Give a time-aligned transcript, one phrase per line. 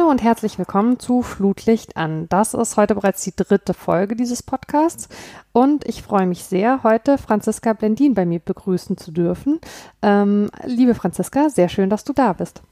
[0.00, 2.26] Hallo und herzlich willkommen zu Flutlicht an.
[2.30, 5.10] Das ist heute bereits die dritte Folge dieses Podcasts
[5.52, 9.60] und ich freue mich sehr, heute Franziska Blendin bei mir begrüßen zu dürfen.
[10.00, 12.62] Ähm, liebe Franziska, sehr schön, dass du da bist.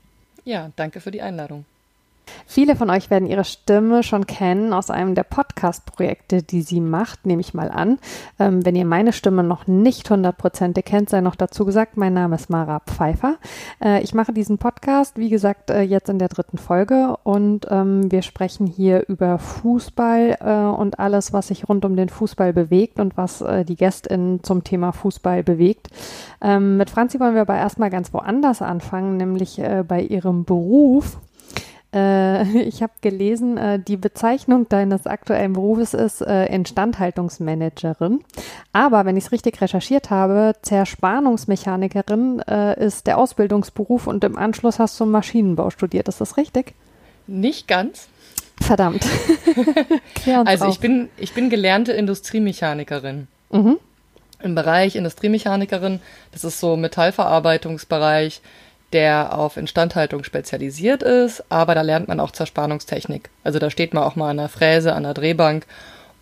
[0.45, 1.66] Ja, danke für die Einladung.
[2.46, 7.26] Viele von euch werden ihre Stimme schon kennen aus einem der Podcast-Projekte, die sie macht,
[7.26, 7.98] nehme ich mal an.
[8.38, 12.37] Ähm, wenn ihr meine Stimme noch nicht hundertprozentig kennt, sei noch dazu gesagt, mein Name
[12.37, 13.37] ist Mara Pfeiffer.
[13.82, 18.10] Äh, ich mache diesen Podcast, wie gesagt, äh, jetzt in der dritten Folge und ähm,
[18.10, 23.01] wir sprechen hier über Fußball äh, und alles, was sich rund um den Fußball bewegt
[23.01, 25.88] und was äh, die GästInnen zum Thema Fußball bewegt.
[26.40, 31.18] Ähm, mit Franzi wollen wir aber erstmal ganz woanders anfangen, nämlich äh, bei ihrem Beruf.
[31.95, 38.21] Äh, ich habe gelesen, äh, die Bezeichnung deines aktuellen Berufes ist äh, Instandhaltungsmanagerin.
[38.73, 44.79] Aber wenn ich es richtig recherchiert habe, Zerspannungsmechanikerin äh, ist der Ausbildungsberuf und im Anschluss
[44.79, 46.09] hast du Maschinenbau studiert.
[46.09, 46.75] Ist das richtig?
[47.27, 48.09] Nicht ganz.
[48.61, 49.07] Verdammt.
[50.45, 53.29] also ich bin, ich bin gelernte Industriemechanikerin.
[53.51, 53.79] Mhm.
[54.41, 56.01] Im Bereich Industriemechanikerin,
[56.33, 58.41] das ist so Metallverarbeitungsbereich,
[58.93, 63.31] der auf Instandhaltung spezialisiert ist, aber da lernt man auch Zerspannungstechnik.
[63.45, 65.67] Also da steht man auch mal an der Fräse, an der Drehbank.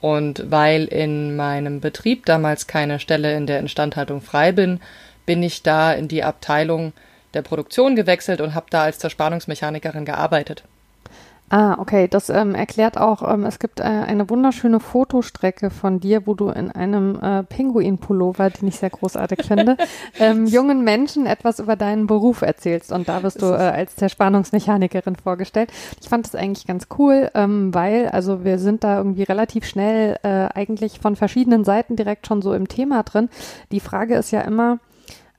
[0.01, 4.81] Und weil in meinem Betrieb damals keine Stelle in der Instandhaltung frei bin,
[5.25, 6.93] bin ich da in die Abteilung
[7.35, 10.65] der Produktion gewechselt und habe da als Zerspannungsmechanikerin gearbeitet.
[11.49, 12.09] Ah, okay.
[12.09, 16.49] Das ähm, erklärt auch, ähm, es gibt äh, eine wunderschöne Fotostrecke von dir, wo du
[16.49, 19.77] in einem äh, Pinguin-Pullover, den ich sehr großartig finde,
[20.19, 22.91] ähm, jungen Menschen etwas über deinen Beruf erzählst.
[22.91, 25.71] Und da wirst du äh, als Zerspannungsmechanikerin vorgestellt.
[26.03, 30.19] Ich fand das eigentlich ganz cool, ähm, weil, also wir sind da irgendwie relativ schnell
[30.25, 33.29] äh, eigentlich von verschiedenen Seiten direkt schon so im Thema drin.
[33.71, 34.81] Die Frage ist ja immer,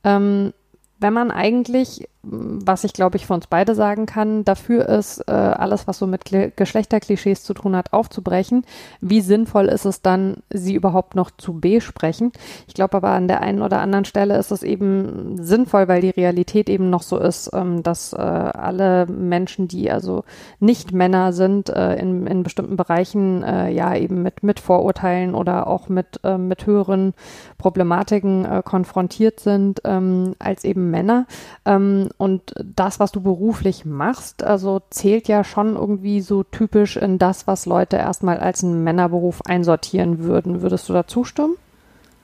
[0.06, 0.53] ähm,
[1.00, 5.32] wenn man eigentlich was ich glaube ich für uns beide sagen kann, dafür ist, äh,
[5.32, 8.66] alles, was so mit Kle Geschlechterklischees zu tun hat, aufzubrechen.
[9.02, 12.32] Wie sinnvoll ist es dann, sie überhaupt noch zu besprechen?
[12.68, 16.10] Ich glaube aber an der einen oder anderen Stelle ist es eben sinnvoll, weil die
[16.10, 20.24] Realität eben noch so ist, ähm, dass äh, alle Menschen, die also
[20.60, 25.68] nicht Männer sind, äh, in, in bestimmten Bereichen äh, ja eben mit, mit Vorurteilen oder
[25.68, 27.14] auch mit, äh, mit höheren
[27.58, 31.26] Problematiken äh, konfrontiert sind ähm, als eben Männer.
[31.66, 37.20] Ähm, und das, was du beruflich machst, also zählt ja schon irgendwie so typisch in
[37.20, 40.62] das, was Leute erstmal als einen Männerberuf einsortieren würden.
[40.64, 41.56] Würdest du da zustimmen?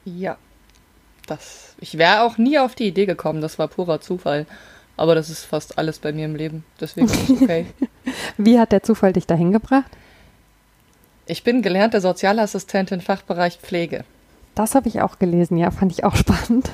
[0.05, 0.37] Ja.
[1.27, 4.45] Das, ich wäre auch nie auf die Idee gekommen, das war purer Zufall.
[4.97, 6.65] Aber das ist fast alles bei mir im Leben.
[6.79, 7.65] Deswegen ist es okay.
[8.37, 9.89] Wie hat der Zufall dich dahin gebracht?
[11.25, 14.03] Ich bin gelernte Sozialassistentin Fachbereich Pflege.
[14.55, 16.69] Das habe ich auch gelesen, ja, fand ich auch spannend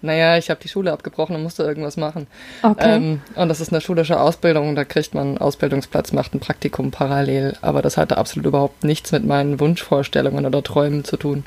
[0.00, 2.26] naja, ich habe die Schule abgebrochen und musste irgendwas machen.
[2.62, 2.96] Okay.
[2.96, 6.90] Ähm, und das ist eine schulische Ausbildung, da kriegt man einen Ausbildungsplatz, macht ein Praktikum
[6.90, 7.56] parallel.
[7.62, 11.44] Aber das hatte absolut überhaupt nichts mit meinen Wunschvorstellungen oder Träumen zu tun.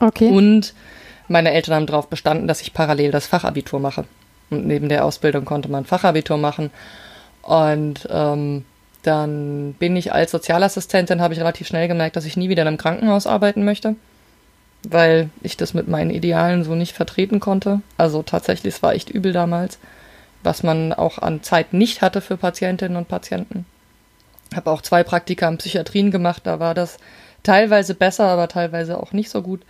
[0.00, 0.28] Okay.
[0.28, 0.74] Und
[1.28, 4.04] meine Eltern haben darauf bestanden, dass ich parallel das Fachabitur mache.
[4.50, 6.70] Und neben der Ausbildung konnte man Fachabitur machen.
[7.42, 8.64] Und ähm,
[9.02, 12.68] dann bin ich als Sozialassistentin, habe ich relativ schnell gemerkt, dass ich nie wieder in
[12.68, 13.96] einem Krankenhaus arbeiten möchte
[14.88, 17.80] weil ich das mit meinen Idealen so nicht vertreten konnte.
[17.96, 19.78] Also tatsächlich, es war echt übel damals,
[20.42, 23.64] was man auch an Zeit nicht hatte für Patientinnen und Patienten.
[24.54, 26.98] Habe auch zwei Praktika in Psychiatrien gemacht, da war das
[27.42, 29.62] teilweise besser, aber teilweise auch nicht so gut.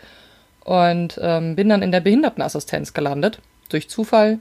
[0.65, 4.39] Und ähm, bin dann in der Behindertenassistenz gelandet, durch Zufall,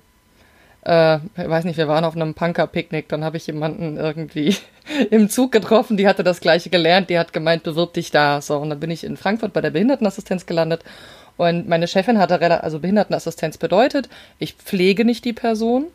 [0.84, 4.56] äh, ich weiß nicht, wir waren auf einem Punker-Picknick, dann habe ich jemanden irgendwie
[5.12, 8.42] im Zug getroffen, die hatte das gleiche gelernt, die hat gemeint, bewirb dich da.
[8.42, 10.84] So, und dann bin ich in Frankfurt bei der Behindertenassistenz gelandet.
[11.38, 15.88] Und meine Chefin hatte, also Behindertenassistenz bedeutet, ich pflege nicht die Person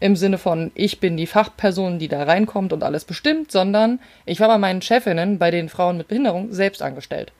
[0.00, 4.40] im Sinne von, ich bin die Fachperson, die da reinkommt und alles bestimmt, sondern ich
[4.40, 7.32] war bei meinen Chefinnen, bei den Frauen mit Behinderung, selbst angestellt.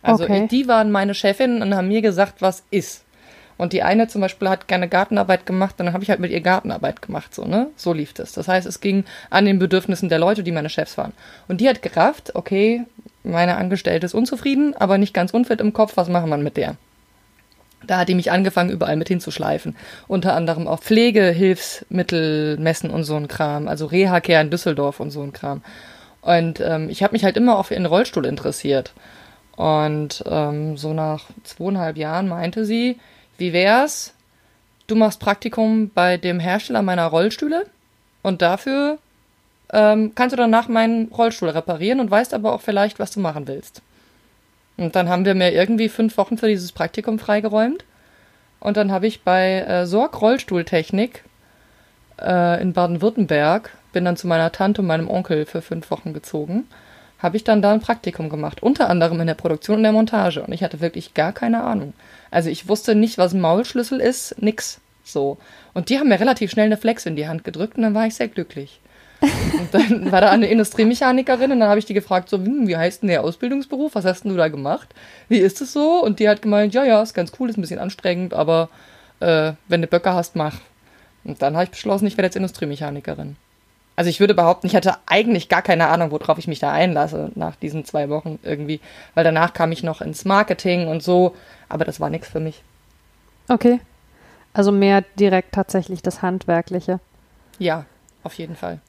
[0.00, 0.48] Also okay.
[0.50, 3.04] die waren meine Chefinnen und haben mir gesagt, was ist.
[3.62, 6.40] Und die eine zum Beispiel hat gerne Gartenarbeit gemacht, dann habe ich halt mit ihr
[6.40, 7.68] Gartenarbeit gemacht, so, ne?
[7.76, 8.32] So lief das.
[8.32, 11.12] Das heißt, es ging an den Bedürfnissen der Leute, die meine Chefs waren.
[11.46, 12.82] Und die hat gerafft, okay,
[13.22, 16.74] meine Angestellte ist unzufrieden, aber nicht ganz unfit im Kopf, was machen wir mit der?
[17.86, 19.76] Da hat die mich angefangen, überall mit hinzuschleifen.
[20.08, 25.22] Unter anderem auch Pflegehilfsmittel messen und so ein Kram, also Reha-Care in Düsseldorf und so
[25.22, 25.62] ein Kram.
[26.20, 28.92] Und ähm, ich habe mich halt immer auf ihren Rollstuhl interessiert.
[29.54, 32.98] Und ähm, so nach zweieinhalb Jahren meinte sie,
[33.38, 34.14] wie wär's?
[34.86, 37.66] Du machst Praktikum bei dem Hersteller meiner Rollstühle
[38.22, 38.98] und dafür
[39.72, 43.48] ähm, kannst du danach meinen Rollstuhl reparieren und weißt aber auch vielleicht, was du machen
[43.48, 43.82] willst.
[44.76, 47.84] Und dann haben wir mir irgendwie fünf Wochen für dieses Praktikum freigeräumt.
[48.60, 51.24] Und dann habe ich bei äh, Sorg Rollstuhltechnik
[52.20, 56.68] äh, in Baden-Württemberg, bin dann zu meiner Tante und meinem Onkel für fünf Wochen gezogen,
[57.18, 58.62] habe ich dann da ein Praktikum gemacht.
[58.62, 60.42] Unter anderem in der Produktion und der Montage.
[60.42, 61.92] Und ich hatte wirklich gar keine Ahnung.
[62.32, 64.80] Also ich wusste nicht, was ein Maulschlüssel ist, nix.
[65.04, 65.38] So.
[65.74, 68.06] Und die haben mir relativ schnell eine Flex in die Hand gedrückt und dann war
[68.06, 68.80] ich sehr glücklich.
[69.20, 72.76] Und dann war da eine Industriemechanikerin und dann habe ich die gefragt, so, hm, wie
[72.76, 73.94] heißt denn der Ausbildungsberuf?
[73.94, 74.88] Was hast denn du da gemacht?
[75.28, 76.02] Wie ist es so?
[76.02, 78.68] Und die hat gemeint, ja, ja, ist ganz cool, ist ein bisschen anstrengend, aber
[79.20, 80.56] äh, wenn du Böcke hast, mach.
[81.22, 83.36] Und dann habe ich beschlossen, ich werde jetzt Industriemechanikerin.
[83.94, 87.30] Also ich würde behaupten, ich hatte eigentlich gar keine Ahnung, worauf ich mich da einlasse
[87.34, 88.80] nach diesen zwei Wochen irgendwie,
[89.14, 91.34] weil danach kam ich noch ins Marketing und so,
[91.68, 92.62] aber das war nichts für mich.
[93.48, 93.80] Okay.
[94.54, 97.00] Also mehr direkt tatsächlich das Handwerkliche.
[97.58, 97.84] Ja,
[98.22, 98.80] auf jeden Fall.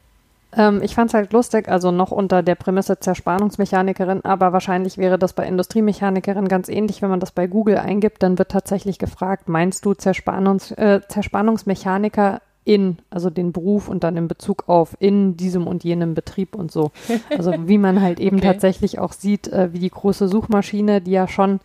[0.55, 5.17] Ähm, ich fand es halt lustig, also noch unter der Prämisse Zerspannungsmechanikerin, aber wahrscheinlich wäre
[5.17, 9.50] das bei Industriemechanikerin ganz ähnlich, wenn man das bei Google eingibt, dann wird tatsächlich gefragt,
[9.50, 15.36] meinst du Zerspannungs, äh, Zerspannungsmechaniker in, also den Beruf und dann in Bezug auf in
[15.38, 16.92] diesem und jenem Betrieb und so.
[17.30, 18.48] Also wie man halt eben okay.
[18.48, 21.60] tatsächlich auch sieht, äh, wie die große Suchmaschine, die ja schon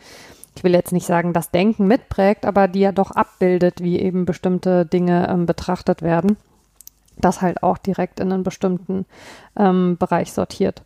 [0.57, 4.25] ich will jetzt nicht sagen, das Denken mitprägt, aber die ja doch abbildet, wie eben
[4.25, 6.37] bestimmte Dinge ähm, betrachtet werden
[7.21, 9.07] das halt auch direkt in einen bestimmten
[9.57, 10.83] ähm, Bereich sortiert.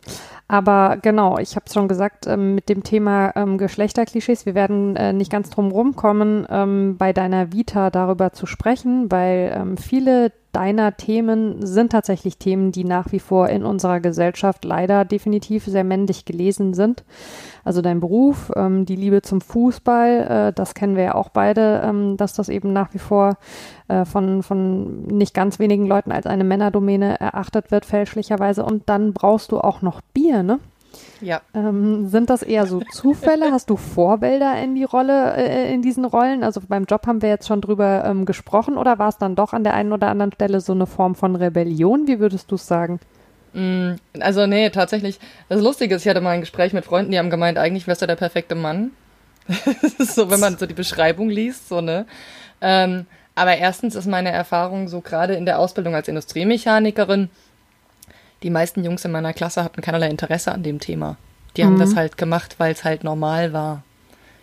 [0.47, 4.95] Aber genau, ich habe es schon gesagt, ähm, mit dem Thema ähm, Geschlechterklischees, wir werden
[4.95, 10.31] äh, nicht ganz drum rumkommen, ähm, bei deiner Vita darüber zu sprechen, weil ähm, viele
[10.53, 15.83] deiner Themen sind tatsächlich Themen, die nach wie vor in unserer Gesellschaft leider definitiv sehr
[15.83, 17.03] männlich gelesen sind.
[17.65, 21.81] Also dein Beruf, ähm, die Liebe zum Fußball, äh, das kennen wir ja auch beide,
[21.83, 23.37] ähm, dass das eben nach wie vor
[23.87, 28.63] äh, von, von nicht ganz wenigen Leuten als eine Männerdomäne erachtet wird, fälschlicherweise.
[28.63, 30.59] Und dann brauchst du auch noch Bier, ne?
[31.21, 31.41] Ja.
[31.53, 33.51] Ähm, sind das eher so Zufälle?
[33.51, 36.43] Hast du Vorbilder in die Rolle, äh, in diesen Rollen?
[36.43, 39.53] Also beim Job haben wir jetzt schon drüber ähm, gesprochen oder war es dann doch
[39.53, 42.07] an der einen oder anderen Stelle so eine Form von Rebellion?
[42.07, 42.99] Wie würdest du es sagen?
[43.53, 45.19] Mm, also nee, tatsächlich.
[45.49, 48.01] Das Lustige ist, ich hatte mal ein Gespräch mit Freunden, die haben gemeint, eigentlich wärst
[48.01, 48.91] du der perfekte Mann.
[49.99, 52.05] so, wenn man so die Beschreibung liest, so, ne?
[52.61, 53.05] Ähm,
[53.35, 57.29] aber erstens ist meine Erfahrung so gerade in der Ausbildung als Industriemechanikerin,
[58.43, 61.17] die meisten Jungs in meiner Klasse hatten keinerlei Interesse an dem Thema.
[61.55, 61.67] Die mhm.
[61.67, 63.83] haben das halt gemacht, weil es halt normal war.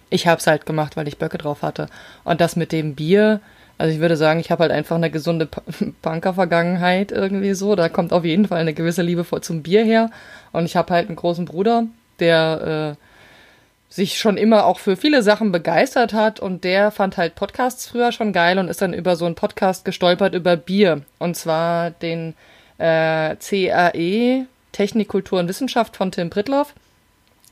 [0.09, 1.87] Ich habe es halt gemacht, weil ich Böcke drauf hatte.
[2.25, 3.41] Und das mit dem Bier,
[3.79, 5.49] also ich würde sagen, ich habe halt einfach eine gesunde
[6.03, 7.77] Punker-Vergangenheit irgendwie so.
[7.77, 10.11] Da kommt auf jeden Fall eine gewisse Liebe vor zum Bier her.
[10.53, 11.85] Und ich habe halt einen großen Bruder,
[12.19, 17.35] der äh, sich schon immer auch für viele Sachen begeistert hat und der fand halt
[17.35, 21.03] Podcasts früher schon geil und ist dann über so einen Podcast gestolpert über Bier.
[21.19, 22.35] Und zwar den
[22.81, 26.75] äh, CAE, Technik, Kultur und Wissenschaft von Tim Pritloff,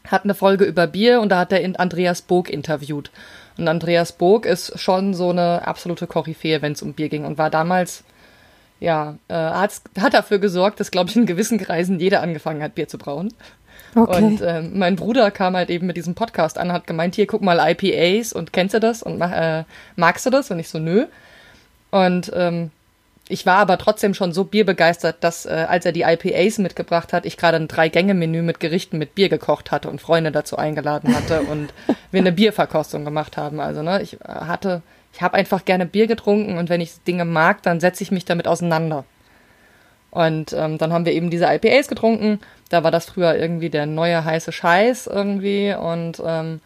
[0.06, 3.10] hat eine Folge über Bier und da hat er Andreas Bog interviewt.
[3.58, 7.38] Und Andreas Bog ist schon so eine absolute Koryphäe, wenn es um Bier ging und
[7.38, 8.04] war damals,
[8.80, 12.74] ja, äh, hat, hat dafür gesorgt, dass, glaube ich, in gewissen Kreisen jeder angefangen hat,
[12.74, 13.34] Bier zu brauen.
[13.94, 14.22] Okay.
[14.22, 17.42] Und äh, mein Bruder kam halt eben mit diesem Podcast an, hat gemeint, hier, guck
[17.42, 19.64] mal IPAs und kennst du das und äh,
[19.96, 20.50] magst du das?
[20.50, 21.06] Und ich so, nö.
[21.90, 22.70] Und ähm,
[23.28, 27.26] ich war aber trotzdem schon so bierbegeistert, dass äh, als er die IPAs mitgebracht hat,
[27.26, 31.42] ich gerade ein Drei-Gänge-Menü mit Gerichten mit Bier gekocht hatte und Freunde dazu eingeladen hatte
[31.50, 31.68] und
[32.10, 33.60] wir eine Bierverkostung gemacht haben.
[33.60, 34.82] Also ne, ich äh, hatte,
[35.12, 38.24] ich habe einfach gerne Bier getrunken und wenn ich Dinge mag, dann setze ich mich
[38.24, 39.04] damit auseinander.
[40.10, 42.40] Und ähm, dann haben wir eben diese IPAs getrunken.
[42.70, 46.60] Da war das früher irgendwie der neue heiße Scheiß irgendwie und ähm,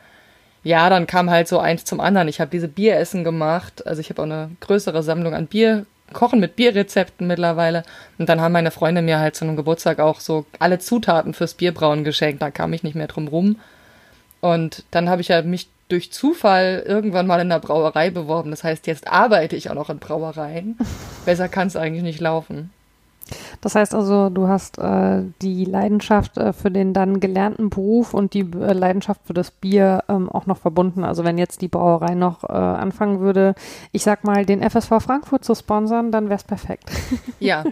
[0.65, 2.29] ja, dann kam halt so eins zum anderen.
[2.29, 3.85] Ich habe diese Bieressen gemacht.
[3.85, 7.83] Also ich habe auch eine größere Sammlung an Bier Kochen mit Bierrezepten mittlerweile.
[8.19, 11.55] Und dann haben meine Freunde mir halt zu einem Geburtstag auch so alle Zutaten fürs
[11.55, 12.43] Bierbrauen geschenkt.
[12.43, 13.59] Da kam ich nicht mehr drum rum.
[14.41, 18.51] Und dann habe ich ja mich durch Zufall irgendwann mal in der Brauerei beworben.
[18.51, 20.79] Das heißt, jetzt arbeite ich auch noch in Brauereien.
[21.25, 22.71] Besser kann es eigentlich nicht laufen.
[23.61, 28.35] Das heißt also, du hast äh, die Leidenschaft äh, für den dann gelernten Beruf und
[28.35, 31.05] die äh, Leidenschaft für das Bier ähm, auch noch verbunden.
[31.05, 33.55] Also wenn jetzt die Brauerei noch äh, anfangen würde,
[33.93, 36.91] ich sag mal, den FSV Frankfurt zu sponsern, dann wäre es perfekt.
[37.39, 37.65] Ja.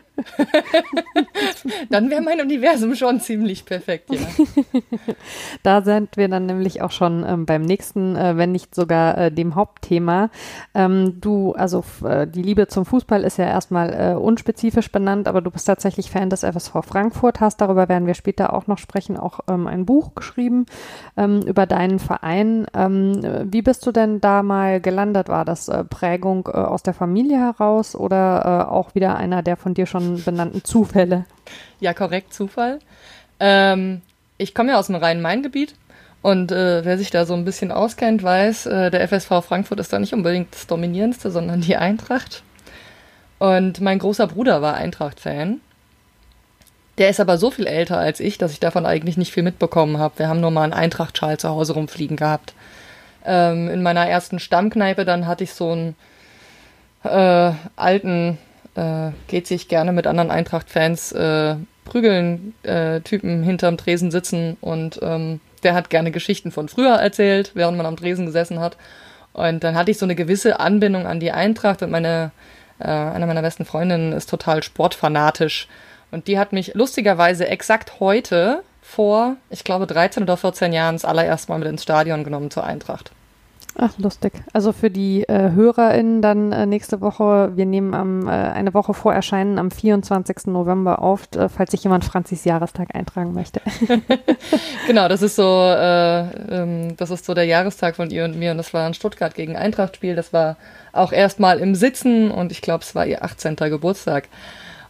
[1.90, 4.20] dann wäre mein Universum schon ziemlich perfekt, ja.
[5.62, 9.32] da sind wir dann nämlich auch schon ähm, beim nächsten, äh, wenn nicht sogar äh,
[9.32, 10.30] dem Hauptthema.
[10.74, 15.66] Ähm, du, also die Liebe zum Fußball ist ja erstmal unspezifisch benannt, aber du bist
[15.66, 19.66] tatsächlich Fan des FSV Frankfurt, hast darüber werden wir später auch noch sprechen, auch ähm,
[19.66, 20.66] ein Buch geschrieben
[21.16, 22.66] ähm, über deinen Verein.
[22.74, 25.28] Ähm, wie bist du denn da mal gelandet?
[25.28, 29.56] War das äh, Prägung äh, aus der Familie heraus oder äh, auch wieder einer der
[29.56, 31.24] von dir schon benannten Zufälle?
[31.80, 32.78] Ja, korrekt, Zufall.
[33.38, 34.02] Ähm,
[34.38, 35.74] ich komme ja aus dem Rhein-Main-Gebiet.
[36.22, 39.92] Und äh, wer sich da so ein bisschen auskennt, weiß, äh, der FSV Frankfurt ist
[39.92, 42.42] da nicht unbedingt das Dominierendste, sondern die Eintracht.
[43.40, 45.62] Und mein großer Bruder war Eintracht-Fan.
[46.98, 49.96] Der ist aber so viel älter als ich, dass ich davon eigentlich nicht viel mitbekommen
[49.96, 50.18] habe.
[50.18, 52.52] Wir haben nur mal einen Eintracht-Schal zu Hause rumfliegen gehabt.
[53.24, 55.96] Ähm, in meiner ersten Stammkneipe dann hatte ich so einen
[57.02, 58.36] äh, alten,
[58.74, 61.54] äh, geht sich gerne mit anderen Eintracht-Fans äh,
[61.86, 67.52] prügeln, äh, Typen hinterm Tresen sitzen und ähm, der hat gerne Geschichten von früher erzählt,
[67.54, 68.76] während man am Tresen gesessen hat.
[69.32, 72.32] Und dann hatte ich so eine gewisse Anbindung an die Eintracht und meine
[72.80, 75.68] äh, eine meiner besten Freundinnen ist total sportfanatisch.
[76.10, 81.04] Und die hat mich lustigerweise exakt heute vor, ich glaube, 13 oder 14 Jahren das
[81.04, 83.12] allererste Mal mit ins Stadion genommen zur Eintracht.
[83.76, 84.32] Ach, lustig.
[84.52, 88.94] Also für die äh, HörerInnen dann äh, nächste Woche, wir nehmen am, äh, eine Woche
[88.94, 90.46] vor Erscheinen am 24.
[90.46, 93.60] November auf, äh, falls sich jemand Franzis Jahrestag eintragen möchte.
[94.86, 98.50] genau, das ist so, äh, ähm, das ist so der Jahrestag von ihr und mir
[98.50, 100.16] und das war ein Stuttgart gegen Eintracht-Spiel.
[100.16, 100.56] Das war
[100.92, 103.56] auch erstmal im Sitzen und ich glaube, es war ihr 18.
[103.56, 104.28] Geburtstag.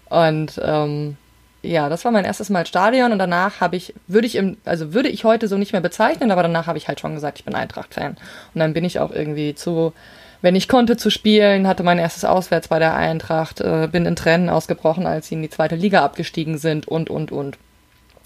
[0.08, 1.16] Und ähm,
[1.62, 4.94] ja, das war mein erstes Mal Stadion und danach habe ich, würde ich im, also
[4.94, 7.44] würde ich heute so nicht mehr bezeichnen, aber danach habe ich halt schon gesagt, ich
[7.44, 8.12] bin Eintracht-Fan.
[8.12, 9.92] Und dann bin ich auch irgendwie zu,
[10.40, 14.16] wenn ich konnte, zu spielen, hatte mein erstes Auswärts bei der Eintracht, äh, bin in
[14.16, 17.58] Tränen ausgebrochen, als sie in die zweite Liga abgestiegen sind und, und, und.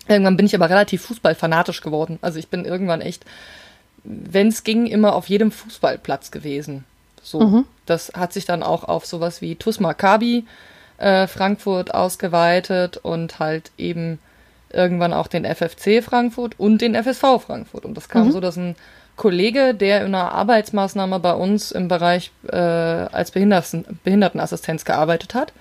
[0.06, 2.18] Irgendwann bin ich aber relativ fußballfanatisch geworden.
[2.22, 3.24] Also ich bin irgendwann echt,
[4.04, 6.84] wenn es ging, immer auf jedem Fußballplatz gewesen.
[7.22, 7.40] So.
[7.40, 7.64] Mhm.
[7.86, 10.44] Das hat sich dann auch auf sowas wie TuS Maccabi
[10.98, 14.18] äh, Frankfurt ausgeweitet und halt eben
[14.72, 17.84] irgendwann auch den FFC Frankfurt und den FSV Frankfurt.
[17.84, 18.32] Und das kam mhm.
[18.32, 18.76] so, dass ein
[19.16, 25.52] Kollege, der in einer Arbeitsmaßnahme bei uns im Bereich äh, als Behinderten, Behindertenassistenz gearbeitet hat,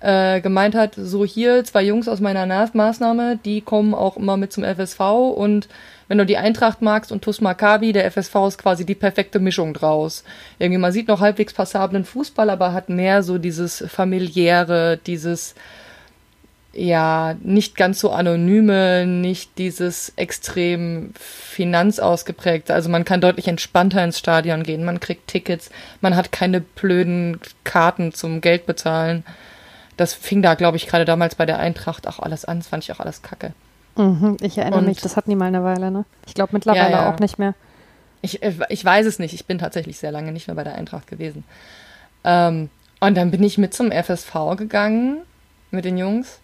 [0.00, 4.52] äh, gemeint hat, so hier zwei Jungs aus meiner Maßnahme, die kommen auch immer mit
[4.52, 5.00] zum FSV
[5.34, 5.68] und
[6.08, 9.74] wenn du die Eintracht magst und TuS Maccabi, der FSV ist quasi die perfekte Mischung
[9.74, 10.24] draus.
[10.58, 15.54] Irgendwie, man sieht noch halbwegs passablen Fußball, aber hat mehr so dieses familiäre, dieses,
[16.72, 22.74] ja, nicht ganz so anonyme, nicht dieses extrem finanzausgeprägte.
[22.74, 25.70] Also man kann deutlich entspannter ins Stadion gehen, man kriegt Tickets,
[26.00, 29.24] man hat keine blöden Karten zum Geld bezahlen.
[29.96, 32.58] Das fing da, glaube ich, gerade damals bei der Eintracht auch alles an.
[32.58, 33.52] Das fand ich auch alles kacke.
[33.96, 36.04] Mhm, ich erinnere und, mich, das hat nie mal eine Weile, ne?
[36.26, 37.12] Ich glaube mittlerweile ja, ja.
[37.12, 37.54] auch nicht mehr.
[38.22, 39.34] Ich, äh, ich weiß es nicht.
[39.34, 41.44] Ich bin tatsächlich sehr lange nicht mehr bei der Eintracht gewesen.
[42.24, 42.70] Ähm,
[43.00, 45.18] und dann bin ich mit zum FSV gegangen
[45.70, 46.40] mit den Jungs.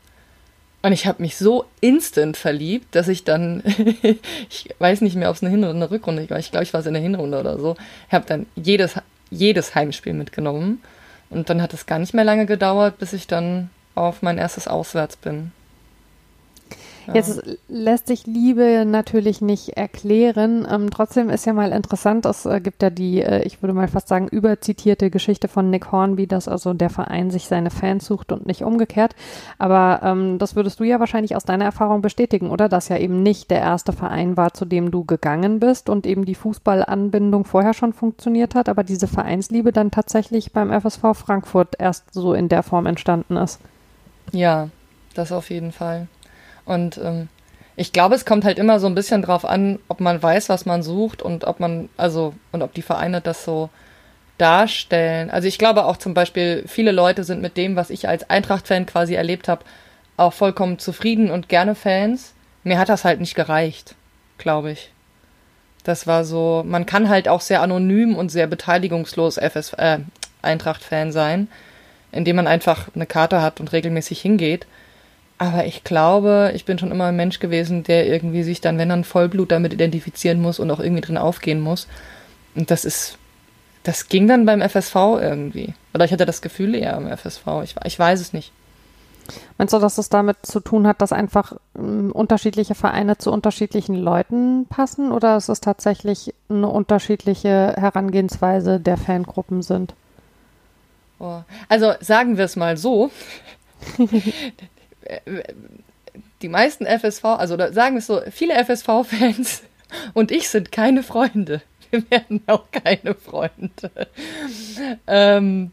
[0.82, 3.62] Und ich habe mich so instant verliebt, dass ich dann,
[4.48, 6.38] ich weiß nicht mehr, ob es eine Hinrunde, eine Rückrunde war.
[6.38, 7.76] Ich glaube, ich war es in der Hinrunde oder so.
[8.08, 8.94] Ich habe dann jedes,
[9.30, 10.82] jedes Heimspiel mitgenommen.
[11.28, 14.68] Und dann hat es gar nicht mehr lange gedauert, bis ich dann auf mein erstes
[14.68, 15.52] Auswärts bin.
[17.12, 20.66] Jetzt lässt sich Liebe natürlich nicht erklären.
[20.70, 23.88] Ähm, trotzdem ist ja mal interessant, es äh, gibt ja die, äh, ich würde mal
[23.88, 28.32] fast sagen, überzitierte Geschichte von Nick Hornby, dass also der Verein sich seine Fans sucht
[28.32, 29.14] und nicht umgekehrt.
[29.58, 32.68] Aber ähm, das würdest du ja wahrscheinlich aus deiner Erfahrung bestätigen, oder?
[32.68, 36.24] Dass ja eben nicht der erste Verein war, zu dem du gegangen bist und eben
[36.24, 42.12] die Fußballanbindung vorher schon funktioniert hat, aber diese Vereinsliebe dann tatsächlich beim FSV Frankfurt erst
[42.12, 43.60] so in der Form entstanden ist.
[44.32, 44.68] Ja,
[45.14, 46.06] das auf jeden Fall.
[46.64, 47.28] Und ähm,
[47.76, 50.66] ich glaube, es kommt halt immer so ein bisschen drauf an, ob man weiß, was
[50.66, 53.70] man sucht und ob man, also, und ob die Vereine das so
[54.40, 55.30] darstellen.
[55.30, 58.86] Also ich glaube auch zum Beispiel, viele Leute sind mit dem, was ich als Eintracht-Fan
[58.86, 59.64] quasi erlebt habe,
[60.16, 62.32] auch vollkommen zufrieden und gerne Fans.
[62.64, 63.94] Mir hat das halt nicht gereicht,
[64.38, 64.92] glaube ich.
[65.84, 69.98] Das war so, man kann halt auch sehr anonym und sehr beteiligungslos FS, äh,
[70.42, 71.48] Eintracht-Fan sein,
[72.12, 74.66] indem man einfach eine Karte hat und regelmäßig hingeht.
[75.40, 78.90] Aber ich glaube, ich bin schon immer ein Mensch gewesen, der irgendwie sich dann, wenn
[78.90, 81.88] dann Vollblut damit identifizieren muss und auch irgendwie drin aufgehen muss.
[82.54, 83.16] Und das ist,
[83.82, 85.72] das ging dann beim FSV irgendwie.
[85.94, 87.46] Oder ich hatte das Gefühl eher im FSV.
[87.64, 88.52] Ich, ich weiß es nicht.
[89.56, 93.94] Meinst du, dass es damit zu tun hat, dass einfach ähm, unterschiedliche Vereine zu unterschiedlichen
[93.94, 99.94] Leuten passen oder ist es tatsächlich eine unterschiedliche Herangehensweise der Fangruppen sind?
[101.18, 101.40] Oh.
[101.70, 103.10] Also sagen wir es mal so.
[106.42, 109.62] Die meisten FSV, also sagen wir es so, viele FSV-Fans
[110.14, 111.62] und ich sind keine Freunde.
[111.90, 113.90] Wir werden auch keine Freunde.
[115.06, 115.72] Ähm,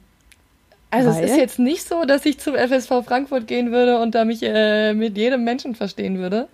[0.89, 1.23] also Weil?
[1.23, 4.41] es ist jetzt nicht so, dass ich zum FSV Frankfurt gehen würde und da mich
[4.41, 6.47] äh, mit jedem Menschen verstehen würde.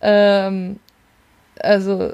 [0.00, 0.78] Ähm,
[1.60, 2.12] also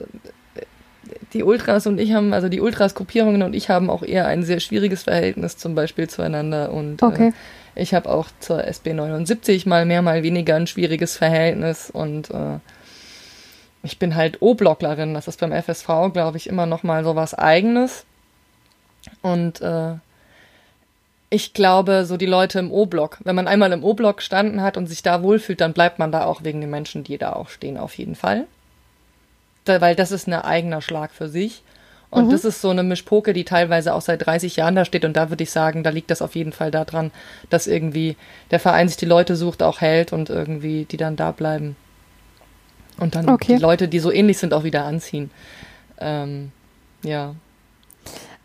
[1.32, 4.60] die Ultras und ich haben, also die Ultras-Gruppierungen und ich haben auch eher ein sehr
[4.60, 7.28] schwieriges Verhältnis zum Beispiel zueinander und äh, okay.
[7.28, 7.32] äh,
[7.74, 12.58] ich habe auch zur SB 79 mal mehr, mal weniger ein schwieriges Verhältnis und äh,
[13.84, 15.14] ich bin halt O-Blocklerin.
[15.14, 18.06] Das ist beim FSV, glaube ich, immer noch mal so was Eigenes.
[19.20, 19.94] Und äh,
[21.28, 24.86] ich glaube, so die Leute im O-Block, wenn man einmal im O-Block standen hat und
[24.86, 27.76] sich da wohlfühlt, dann bleibt man da auch wegen den Menschen, die da auch stehen,
[27.76, 28.46] auf jeden Fall.
[29.64, 31.62] Da, weil das ist ein eigener Schlag für sich.
[32.14, 32.30] Und mhm.
[32.30, 35.04] das ist so eine Mischpoke, die teilweise auch seit 30 Jahren da steht.
[35.04, 37.10] Und da würde ich sagen, da liegt das auf jeden Fall daran,
[37.50, 38.16] dass irgendwie
[38.52, 41.74] der Verein sich die Leute sucht, auch hält und irgendwie die dann da bleiben.
[43.00, 43.56] Und dann okay.
[43.56, 45.32] die Leute, die so ähnlich sind, auch wieder anziehen.
[45.98, 46.52] Ähm,
[47.02, 47.34] ja.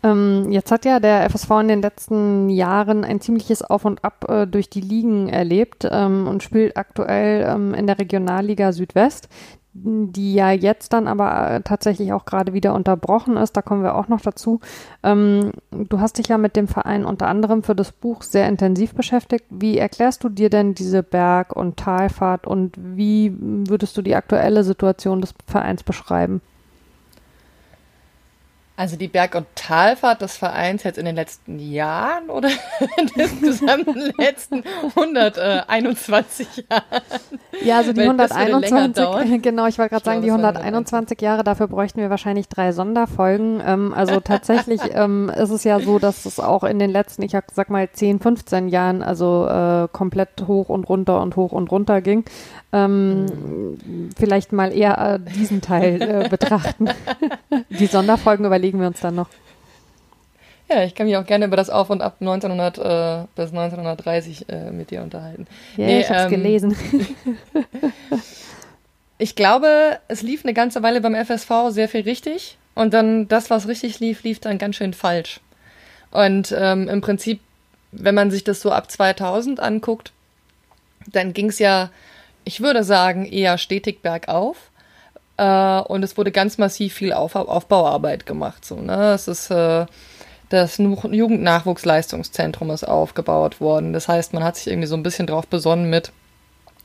[0.02, 4.24] Ähm, jetzt hat ja der FSV in den letzten Jahren ein ziemliches Auf und Ab
[4.28, 9.28] äh, durch die Ligen erlebt ähm, und spielt aktuell ähm, in der Regionalliga Südwest,
[9.72, 13.56] die ja jetzt dann aber äh, tatsächlich auch gerade wieder unterbrochen ist.
[13.56, 14.60] Da kommen wir auch noch dazu.
[15.02, 18.94] Ähm, du hast dich ja mit dem Verein unter anderem für das Buch sehr intensiv
[18.94, 19.44] beschäftigt.
[19.50, 24.64] Wie erklärst du dir denn diese Berg- und Talfahrt und wie würdest du die aktuelle
[24.64, 26.40] Situation des Vereins beschreiben?
[28.80, 32.48] Also die Berg- und Talfahrt des Vereins jetzt in den letzten Jahren oder
[33.14, 34.64] insgesamt in den letzten
[34.96, 37.02] 121 Jahren?
[37.62, 42.08] Ja, also die 121, genau, ich wollte gerade sagen, die 121 Jahre, dafür bräuchten wir
[42.08, 43.60] wahrscheinlich drei Sonderfolgen.
[43.62, 47.32] Ähm, also tatsächlich ähm, ist es ja so, dass es auch in den letzten, ich
[47.32, 52.00] sag mal 10, 15 Jahren, also äh, komplett hoch und runter und hoch und runter
[52.00, 52.24] ging.
[52.72, 54.10] Ähm, mhm.
[54.16, 56.88] Vielleicht mal eher äh, diesen Teil äh, betrachten.
[57.68, 59.28] die Sonderfolgen überlegen wir uns dann noch.
[60.68, 64.48] Ja, ich kann mich auch gerne über das Auf und Ab 1900 äh, bis 1930
[64.48, 65.46] äh, mit dir unterhalten.
[65.76, 66.76] Ja, nee, ich habe ähm, gelesen.
[69.18, 73.50] ich glaube, es lief eine ganze Weile beim FSV sehr viel richtig und dann das,
[73.50, 75.40] was richtig lief, lief dann ganz schön falsch.
[76.12, 77.40] Und ähm, im Prinzip,
[77.90, 80.12] wenn man sich das so ab 2000 anguckt,
[81.10, 81.90] dann ging es ja
[82.44, 84.69] ich würde sagen, eher stetig bergauf.
[85.40, 88.64] Äh, und es wurde ganz massiv viel Auf Aufbauarbeit gemacht.
[88.64, 89.12] So, ne?
[89.14, 89.86] Es ist äh,
[90.50, 93.94] das Jugendnachwuchsleistungszentrum ist aufgebaut worden.
[93.94, 96.12] Das heißt, man hat sich irgendwie so ein bisschen drauf besonnen mit,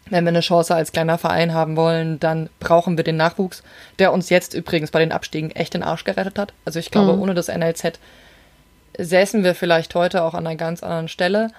[0.09, 3.63] wenn wir eine Chance als kleiner Verein haben wollen, dann brauchen wir den Nachwuchs,
[3.97, 6.53] der uns jetzt übrigens bei den Abstiegen echt den Arsch gerettet hat.
[6.63, 7.23] Also ich glaube, mhm.
[7.23, 7.99] ohne das NLZ
[8.97, 11.49] säßen wir vielleicht heute auch an einer ganz anderen Stelle.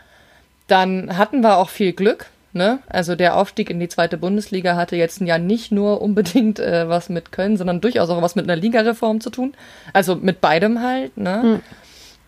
[0.68, 2.30] Dann hatten wir auch viel Glück.
[2.56, 2.78] Ne?
[2.88, 7.10] Also der Aufstieg in die zweite Bundesliga hatte jetzt ja nicht nur unbedingt äh, was
[7.10, 9.54] mit Köln, sondern durchaus auch was mit einer Ligareform zu tun.
[9.92, 11.18] Also mit beidem halt.
[11.18, 11.42] Ne?
[11.44, 11.62] Mhm.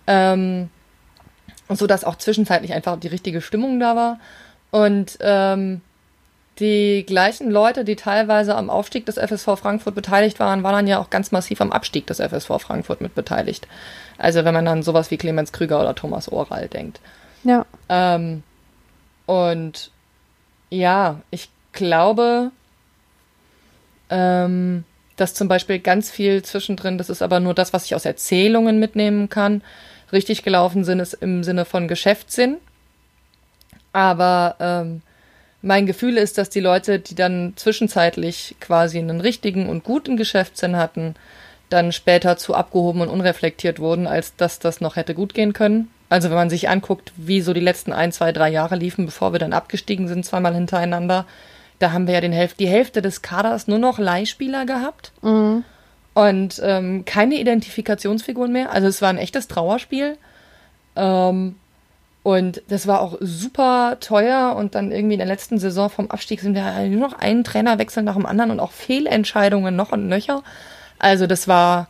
[0.06, 0.68] Ähm,
[1.70, 4.20] so dass auch zwischenzeitlich einfach die richtige Stimmung da war.
[4.70, 5.80] Und ähm,
[6.58, 10.98] die gleichen Leute, die teilweise am Aufstieg des FSV Frankfurt beteiligt waren, waren dann ja
[10.98, 13.66] auch ganz massiv am Abstieg des FSV Frankfurt mit beteiligt.
[14.18, 17.00] Also wenn man dann sowas wie Clemens Krüger oder Thomas Oral denkt.
[17.44, 17.64] Ja.
[17.88, 18.42] Ähm,
[19.24, 19.90] und
[20.70, 22.50] ja, ich glaube,
[24.10, 24.84] ähm,
[25.16, 28.78] dass zum Beispiel ganz viel zwischendrin, das ist aber nur das, was ich aus Erzählungen
[28.78, 29.62] mitnehmen kann,
[30.12, 32.58] richtig gelaufen sind, ist im Sinne von Geschäftssinn.
[33.92, 35.02] Aber ähm,
[35.60, 40.76] mein Gefühl ist, dass die Leute, die dann zwischenzeitlich quasi einen richtigen und guten Geschäftssinn
[40.76, 41.14] hatten,
[41.68, 45.90] dann später zu abgehoben und unreflektiert wurden, als dass das noch hätte gut gehen können.
[46.08, 49.32] Also wenn man sich anguckt, wie so die letzten ein, zwei, drei Jahre liefen, bevor
[49.32, 51.26] wir dann abgestiegen sind, zweimal hintereinander,
[51.78, 55.64] da haben wir ja den Hälf die Hälfte des Kaders nur noch Leihspieler gehabt mhm.
[56.14, 58.72] und ähm, keine Identifikationsfiguren mehr.
[58.72, 60.16] Also es war ein echtes Trauerspiel.
[60.96, 61.54] Ähm,
[62.24, 66.40] und das war auch super teuer und dann irgendwie in der letzten Saison vom Abstieg
[66.40, 70.42] sind wir nur noch einen Trainerwechsel nach dem anderen und auch Fehlentscheidungen noch und nöcher.
[70.98, 71.88] Also das war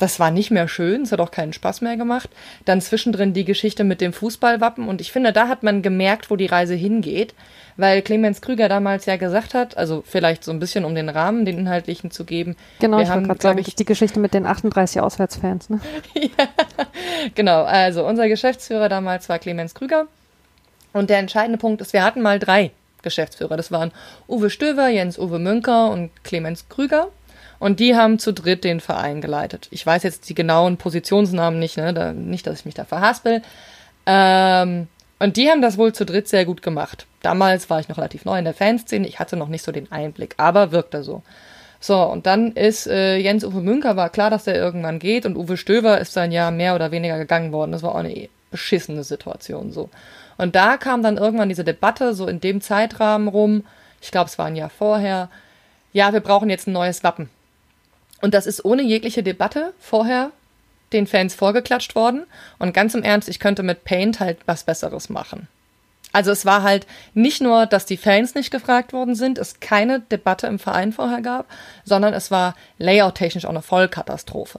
[0.00, 2.30] das war nicht mehr schön, es hat auch keinen Spaß mehr gemacht.
[2.64, 6.36] Dann zwischendrin die Geschichte mit dem Fußballwappen und ich finde, da hat man gemerkt, wo
[6.36, 7.34] die Reise hingeht,
[7.76, 11.44] weil Clemens Krüger damals ja gesagt hat, also vielleicht so ein bisschen um den Rahmen,
[11.44, 12.56] den inhaltlichen zu geben.
[12.80, 15.68] Genau, wir ich wollte gerade sagen, ich, die Geschichte mit den 38 Auswärtsfans.
[15.68, 15.80] Ne?
[16.14, 16.48] ja,
[17.34, 20.06] genau, also unser Geschäftsführer damals war Clemens Krüger
[20.94, 22.70] Und der entscheidende Punkt ist, wir hatten mal drei
[23.02, 23.56] Geschäftsführer.
[23.56, 23.92] Das waren
[24.28, 27.08] Uwe Stöver, Jens-Uwe Münker und Clemens Krüger.
[27.60, 29.68] Und die haben zu dritt den Verein geleitet.
[29.70, 31.94] Ich weiß jetzt die genauen Positionsnamen nicht, ne?
[31.94, 33.42] Da, nicht, dass ich mich da verhaspel.
[34.06, 34.88] Ähm,
[35.20, 37.06] und die haben das wohl zu dritt sehr gut gemacht.
[37.22, 39.92] Damals war ich noch relativ neu in der Fanszene, ich hatte noch nicht so den
[39.92, 41.22] Einblick, aber wirkte so.
[41.78, 45.56] So, und dann ist äh, Jens-Uwe Münker, war klar, dass der irgendwann geht und Uwe
[45.56, 47.72] Stöver ist dann ja mehr oder weniger gegangen worden.
[47.72, 49.90] Das war auch eine beschissene Situation so.
[50.38, 53.64] Und da kam dann irgendwann diese Debatte so in dem Zeitrahmen rum,
[54.00, 55.28] ich glaube, es war ein Jahr vorher,
[55.92, 57.28] ja, wir brauchen jetzt ein neues Wappen.
[58.20, 60.30] Und das ist ohne jegliche Debatte vorher
[60.92, 62.26] den Fans vorgeklatscht worden.
[62.58, 65.48] Und ganz im Ernst, ich könnte mit Paint halt was Besseres machen.
[66.12, 70.00] Also es war halt nicht nur, dass die Fans nicht gefragt worden sind, es keine
[70.00, 71.46] Debatte im Verein vorher gab,
[71.84, 74.58] sondern es war layout-technisch auch eine Vollkatastrophe.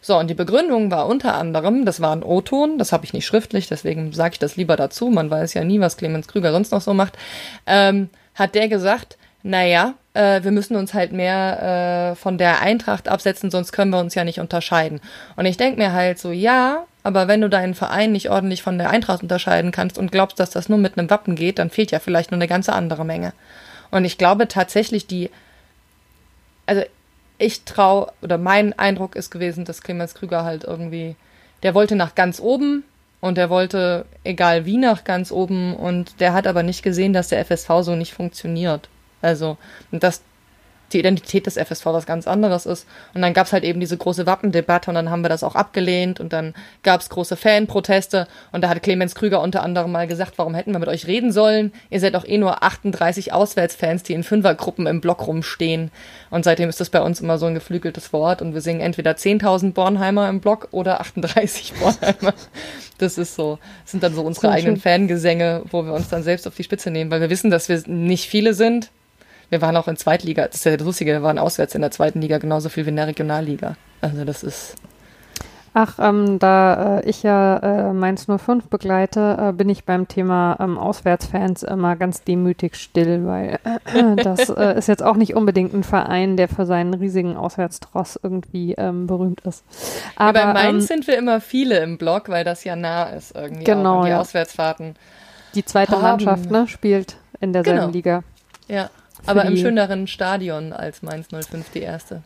[0.00, 3.26] So, und die Begründung war unter anderem, das war ein O-Ton, das habe ich nicht
[3.26, 6.72] schriftlich, deswegen sage ich das lieber dazu, man weiß ja nie, was Clemens Krüger sonst
[6.72, 7.16] noch so macht,
[7.66, 13.08] ähm, hat der gesagt, naja, äh, wir müssen uns halt mehr äh, von der Eintracht
[13.08, 15.00] absetzen, sonst können wir uns ja nicht unterscheiden.
[15.36, 18.78] Und ich denke mir halt so, ja, aber wenn du deinen Verein nicht ordentlich von
[18.78, 21.90] der Eintracht unterscheiden kannst und glaubst, dass das nur mit einem Wappen geht, dann fehlt
[21.90, 23.32] ja vielleicht nur eine ganze andere Menge.
[23.90, 25.30] Und ich glaube tatsächlich, die,
[26.66, 26.82] also
[27.38, 31.16] ich traue, oder mein Eindruck ist gewesen, dass Clemens Krüger halt irgendwie,
[31.62, 32.84] der wollte nach ganz oben
[33.20, 37.28] und der wollte, egal wie, nach ganz oben und der hat aber nicht gesehen, dass
[37.28, 38.88] der FSV so nicht funktioniert.
[39.22, 39.56] Also,
[39.90, 40.22] dass
[40.92, 42.86] die Identität des FSV was ganz anderes ist.
[43.14, 45.54] Und dann gab es halt eben diese große Wappendebatte und dann haben wir das auch
[45.54, 50.06] abgelehnt und dann gab es große Fanproteste und da hat Clemens Krüger unter anderem mal
[50.06, 51.72] gesagt, warum hätten wir mit euch reden sollen?
[51.90, 55.90] Ihr seid doch eh nur 38 Auswärtsfans, die in Fünfergruppen im Block rumstehen.
[56.30, 59.12] Und seitdem ist das bei uns immer so ein geflügeltes Wort und wir singen entweder
[59.12, 62.34] 10.000 Bornheimer im Block oder 38 Bornheimer.
[62.98, 66.46] Das ist so, das sind dann so unsere eigenen Fangesänge, wo wir uns dann selbst
[66.46, 68.90] auf die Spitze nehmen, weil wir wissen, dass wir nicht viele sind,
[69.52, 71.90] wir waren auch in Zweitliga, das ist ja das Lustige, wir waren auswärts in der
[71.90, 73.76] zweiten Liga genauso viel wie in der Regionalliga.
[74.00, 74.76] Also das ist.
[75.74, 80.56] Ach, ähm, da äh, ich ja äh, Mainz 05 begleite, äh, bin ich beim Thema
[80.58, 85.74] ähm, Auswärtsfans immer ganz demütig still, weil äh, das äh, ist jetzt auch nicht unbedingt
[85.74, 89.64] ein Verein, der für seinen riesigen Auswärtstross irgendwie ähm, berühmt ist.
[90.16, 93.04] Aber ja, bei Mainz ähm, sind wir immer viele im Block, weil das ja nah
[93.04, 93.64] ist irgendwie.
[93.64, 94.00] Genau.
[94.00, 94.20] Auch, die ja.
[94.20, 94.94] Auswärtsfahrten.
[95.54, 96.24] Die zweite haben.
[96.24, 97.92] Mannschaft ne, spielt in derselben genau.
[97.92, 98.22] Liga.
[98.68, 98.88] Ja.
[99.26, 102.22] Aber im schöneren Stadion als Mainz 05 die erste.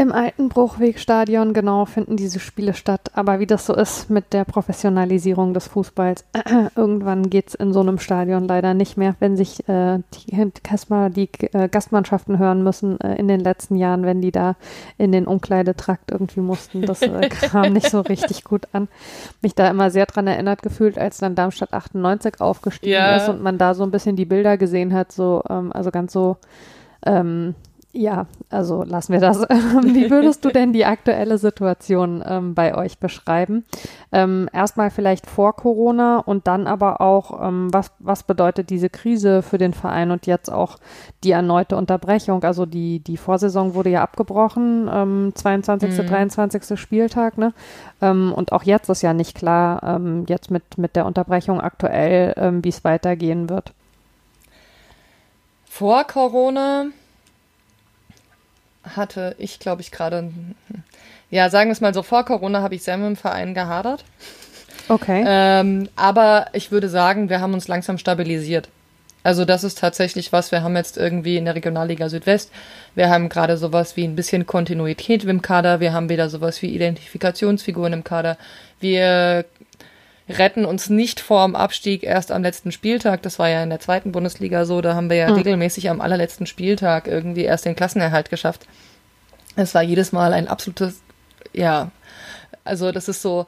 [0.00, 3.10] Im alten Bruchwegstadion, genau, finden diese Spiele statt.
[3.12, 6.24] Aber wie das so ist mit der Professionalisierung des Fußballs,
[6.74, 11.10] irgendwann geht es in so einem Stadion leider nicht mehr, wenn sich äh, die, Kasper,
[11.10, 14.56] die äh, Gastmannschaften hören müssen äh, in den letzten Jahren, wenn die da
[14.96, 16.80] in den Umkleidetrakt irgendwie mussten.
[16.80, 18.88] Das äh, kam nicht so richtig gut an.
[19.42, 23.16] Mich da immer sehr dran erinnert gefühlt, als dann Darmstadt 98 aufgestiegen ja.
[23.16, 26.14] ist und man da so ein bisschen die Bilder gesehen hat, so, ähm, also ganz
[26.14, 26.38] so
[27.04, 27.54] ähm,
[27.92, 29.40] ja, also lassen wir das.
[29.48, 33.64] Wie würdest du denn die aktuelle Situation ähm, bei euch beschreiben?
[34.12, 39.42] Ähm, erstmal vielleicht vor Corona und dann aber auch, ähm, was, was bedeutet diese Krise
[39.42, 40.76] für den Verein und jetzt auch
[41.24, 42.44] die erneute Unterbrechung?
[42.44, 46.06] Also die, die Vorsaison wurde ja abgebrochen, ähm, 22., mhm.
[46.06, 46.78] 23.
[46.78, 47.52] Spieltag, ne?
[48.00, 52.34] Ähm, und auch jetzt ist ja nicht klar, ähm, jetzt mit, mit der Unterbrechung aktuell,
[52.36, 53.72] ähm, wie es weitergehen wird.
[55.64, 56.86] Vor Corona
[58.82, 60.32] hatte ich, glaube ich, gerade,
[61.30, 64.04] ja, sagen wir es mal so, vor Corona habe ich sehr mit dem Verein gehadert.
[64.88, 65.24] Okay.
[65.26, 68.68] Ähm, aber ich würde sagen, wir haben uns langsam stabilisiert.
[69.22, 72.50] Also das ist tatsächlich was, wir haben jetzt irgendwie in der Regionalliga Südwest,
[72.94, 76.74] wir haben gerade sowas wie ein bisschen Kontinuität im Kader, wir haben wieder sowas wie
[76.74, 78.38] Identifikationsfiguren im Kader,
[78.80, 79.44] wir
[80.30, 83.22] retten uns nicht vorm Abstieg erst am letzten Spieltag.
[83.22, 84.80] Das war ja in der zweiten Bundesliga so.
[84.80, 85.36] Da haben wir ja mhm.
[85.36, 88.66] regelmäßig am allerletzten Spieltag irgendwie erst den Klassenerhalt geschafft.
[89.56, 91.02] Es war jedes Mal ein absolutes,
[91.52, 91.90] ja,
[92.64, 93.46] also das ist so,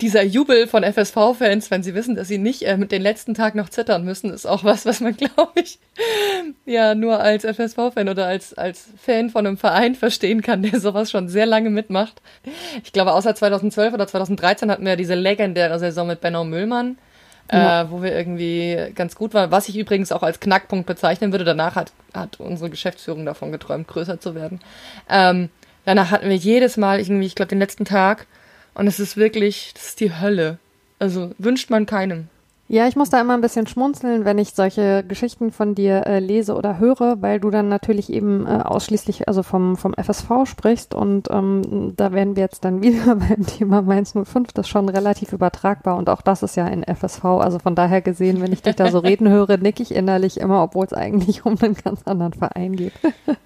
[0.00, 3.54] dieser Jubel von FSV-Fans, wenn sie wissen, dass sie nicht äh, mit den letzten Tag
[3.54, 5.78] noch zittern müssen, ist auch was, was man, glaube ich,
[6.64, 11.10] ja nur als FSV-Fan oder als, als Fan von einem Verein verstehen kann, der sowas
[11.10, 12.22] schon sehr lange mitmacht.
[12.84, 16.98] Ich glaube, außer 2012 oder 2013 hatten wir diese legendäre Saison mit Benno Müllmann.
[17.50, 17.82] Ja.
[17.82, 21.44] Äh, wo wir irgendwie ganz gut waren, was ich übrigens auch als Knackpunkt bezeichnen würde.
[21.44, 24.60] Danach hat, hat unsere Geschäftsführung davon geträumt, größer zu werden.
[25.10, 25.50] Ähm,
[25.84, 28.26] danach hatten wir jedes Mal irgendwie, ich glaube, den letzten Tag
[28.74, 30.58] und es ist wirklich, das ist die Hölle.
[30.98, 32.28] Also wünscht man keinem.
[32.68, 36.20] Ja, ich muss da immer ein bisschen schmunzeln, wenn ich solche Geschichten von dir äh,
[36.20, 40.94] lese oder höre, weil du dann natürlich eben äh, ausschließlich also vom, vom FSV sprichst
[40.94, 44.88] und ähm, da werden wir jetzt dann wieder beim Thema Mainz 05, das ist schon
[44.88, 48.62] relativ übertragbar und auch das ist ja ein FSV, also von daher gesehen, wenn ich
[48.62, 52.02] dich da so reden höre, nick ich innerlich immer, obwohl es eigentlich um einen ganz
[52.04, 52.92] anderen Verein geht.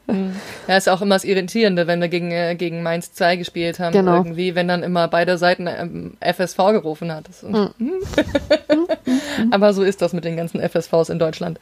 [0.09, 0.37] Hm.
[0.69, 3.93] ja, ist auch immer das Irritierende, wenn wir gegen, äh, gegen Mainz 2 gespielt haben,
[3.93, 4.19] genau.
[4.19, 7.27] irgendwie, wenn dann immer beide Seiten ähm, FSV gerufen hat.
[7.27, 7.71] Das, hm.
[9.51, 11.59] Aber so ist das mit den ganzen FSVs in Deutschland.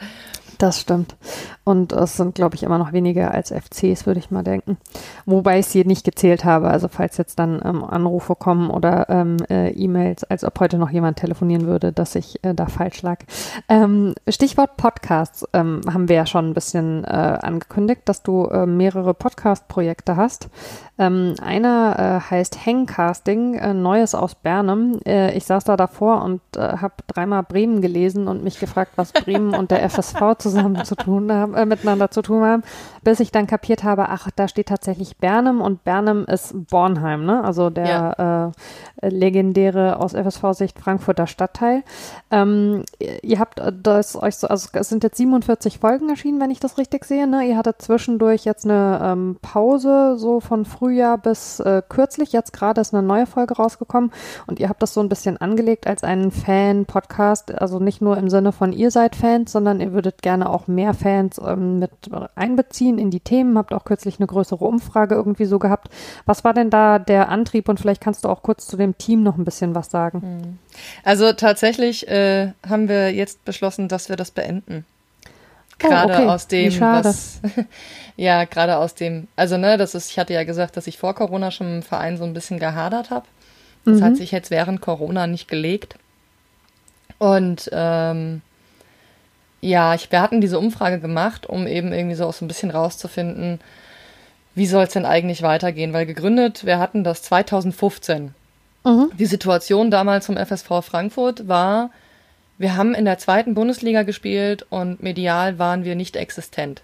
[0.58, 1.16] Das stimmt.
[1.64, 4.76] Und es sind, glaube ich, immer noch weniger als FCs, würde ich mal denken.
[5.24, 6.68] Wobei ich sie nicht gezählt habe.
[6.68, 10.90] Also falls jetzt dann ähm, Anrufe kommen oder ähm, äh, E-Mails, als ob heute noch
[10.90, 13.20] jemand telefonieren würde, dass ich äh, da falsch lag.
[13.68, 18.66] Ähm, Stichwort Podcasts ähm, haben wir ja schon ein bisschen äh, angekündigt, dass du äh,
[18.66, 20.48] mehrere Podcast-Projekte hast.
[20.98, 25.00] Ähm, einer äh, heißt Hangcasting, äh, Neues aus Bernem.
[25.04, 29.70] ich saß da davor und habe dreimal Bremen gelesen und mich gefragt, was Bremen und
[29.70, 32.62] der FSV zusammen zu tun haben, äh, miteinander zu tun haben,
[33.02, 37.42] bis ich dann kapiert habe, ach, da steht tatsächlich Bernum und Bernum ist Bornheim, ne?
[37.42, 37.86] Also der
[38.18, 38.52] ja.
[39.02, 41.82] äh, legendäre aus FSV-Sicht Frankfurter Stadtteil.
[42.30, 42.84] Ähm,
[43.22, 46.78] ihr habt das euch so, also es sind jetzt 47 Folgen erschienen, wenn ich das
[46.78, 47.44] richtig sehe, ne?
[47.44, 52.32] Ihr hattet zwischendurch jetzt eine ähm, Pause, so von Frühjahr bis äh, kürzlich.
[52.32, 54.12] Jetzt gerade ist eine neue Folge rausgekommen
[54.46, 58.28] und ihr habt das so ein bisschen angelegt als einen Fan-Podcast, also nicht nur im
[58.28, 61.90] Sinne von ihr seid Fans, sondern ihr würdet gerne gerne auch mehr Fans ähm, mit
[62.34, 63.56] einbeziehen in die Themen.
[63.56, 65.88] Habt auch kürzlich eine größere Umfrage irgendwie so gehabt.
[66.26, 69.22] Was war denn da der Antrieb und vielleicht kannst du auch kurz zu dem Team
[69.22, 70.22] noch ein bisschen was sagen?
[70.22, 70.58] Hm.
[71.04, 74.84] Also tatsächlich äh, haben wir jetzt beschlossen, dass wir das beenden.
[75.78, 76.26] Gerade oh, okay.
[76.28, 77.40] aus dem, was,
[78.16, 81.14] ja, gerade aus dem, also ne, das ist, ich hatte ja gesagt, dass ich vor
[81.14, 83.26] Corona schon im Verein so ein bisschen gehadert habe.
[83.84, 84.04] Das mhm.
[84.04, 85.96] hat sich jetzt während Corona nicht gelegt.
[87.18, 88.42] Und ähm,
[89.64, 92.70] ja, ich, wir hatten diese Umfrage gemacht, um eben irgendwie so auch so ein bisschen
[92.70, 93.60] rauszufinden,
[94.54, 95.92] wie soll es denn eigentlich weitergehen?
[95.92, 98.34] Weil gegründet, wir hatten das 2015.
[98.84, 99.10] Mhm.
[99.18, 101.90] Die Situation damals zum FSV Frankfurt war,
[102.58, 106.82] wir haben in der zweiten Bundesliga gespielt und medial waren wir nicht existent.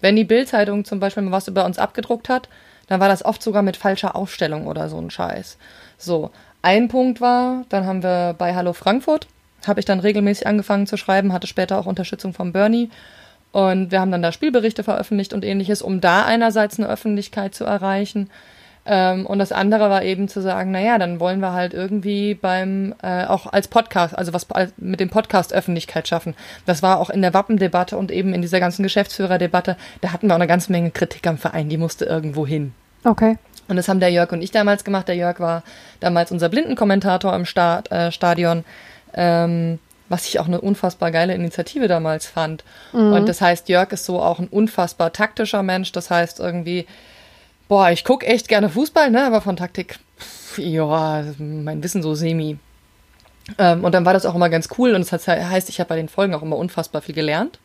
[0.00, 2.48] Wenn die Bildzeitung zum Beispiel mal was über uns abgedruckt hat,
[2.86, 5.58] dann war das oft sogar mit falscher Aufstellung oder so ein Scheiß.
[5.98, 6.30] So,
[6.62, 9.26] ein Punkt war, dann haben wir bei Hallo Frankfurt
[9.66, 12.90] habe ich dann regelmäßig angefangen zu schreiben, hatte später auch Unterstützung von Bernie.
[13.52, 17.64] Und wir haben dann da Spielberichte veröffentlicht und ähnliches, um da einerseits eine Öffentlichkeit zu
[17.64, 18.30] erreichen.
[18.84, 22.94] Ähm, und das andere war eben zu sagen, naja, dann wollen wir halt irgendwie beim,
[23.02, 24.46] äh, auch als Podcast, also was
[24.76, 26.34] mit dem Podcast Öffentlichkeit schaffen.
[26.66, 30.32] Das war auch in der Wappendebatte und eben in dieser ganzen Geschäftsführerdebatte, da hatten wir
[30.32, 32.72] auch eine ganze Menge Kritik am Verein, die musste irgendwo hin.
[33.04, 33.38] Okay.
[33.68, 35.06] Und das haben der Jörg und ich damals gemacht.
[35.06, 35.62] Der Jörg war
[36.00, 38.64] damals unser Blindenkommentator im Start, äh, Stadion
[39.14, 42.64] ähm, was ich auch eine unfassbar geile Initiative damals fand.
[42.92, 43.12] Mhm.
[43.12, 45.92] Und das heißt, Jörg ist so auch ein unfassbar taktischer Mensch.
[45.92, 46.86] Das heißt irgendwie,
[47.68, 52.14] boah, ich gucke echt gerne Fußball, ne, aber von Taktik, pff, ja, mein Wissen so
[52.14, 52.58] semi.
[53.58, 55.96] Ähm, und dann war das auch immer ganz cool und das heißt, ich habe bei
[55.96, 57.58] den Folgen auch immer unfassbar viel gelernt.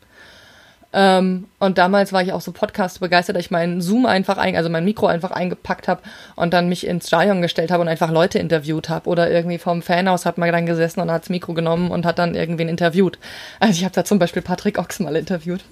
[0.93, 4.55] Ähm, und damals war ich auch so Podcast begeistert, dass ich meinen Zoom einfach, ein,
[4.55, 6.01] also mein Mikro einfach eingepackt habe
[6.35, 9.09] und dann mich ins Stadion gestellt habe und einfach Leute interviewt habe.
[9.09, 12.19] Oder irgendwie vom Fanhaus hat man dann gesessen und hat das Mikro genommen und hat
[12.19, 13.19] dann irgendwen interviewt.
[13.59, 15.61] Also ich habe da zum Beispiel Patrick Ochs mal interviewt.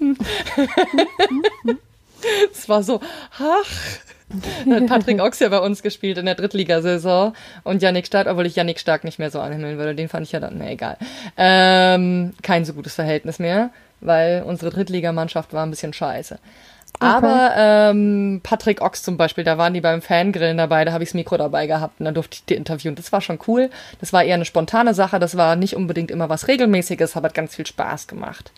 [2.52, 3.00] Es war so,
[3.38, 4.70] ach.
[4.70, 8.56] hat Patrick Ochs ja bei uns gespielt in der Drittligasaison und Yannick Stark, obwohl ich
[8.56, 10.96] Yannick Stark nicht mehr so anhimmeln würde, den fand ich ja dann, ne, egal.
[11.36, 16.38] Ähm, kein so gutes Verhältnis mehr weil unsere Drittligamannschaft war ein bisschen scheiße.
[16.98, 17.04] Okay.
[17.04, 21.10] Aber ähm, Patrick Ochs zum Beispiel, da waren die beim Fangrillen dabei, da habe ich
[21.10, 22.94] das Mikro dabei gehabt und dann durfte ich die interviewen.
[22.94, 23.68] Das war schon cool.
[24.00, 27.34] Das war eher eine spontane Sache, das war nicht unbedingt immer was Regelmäßiges, aber hat
[27.34, 28.50] ganz viel Spaß gemacht.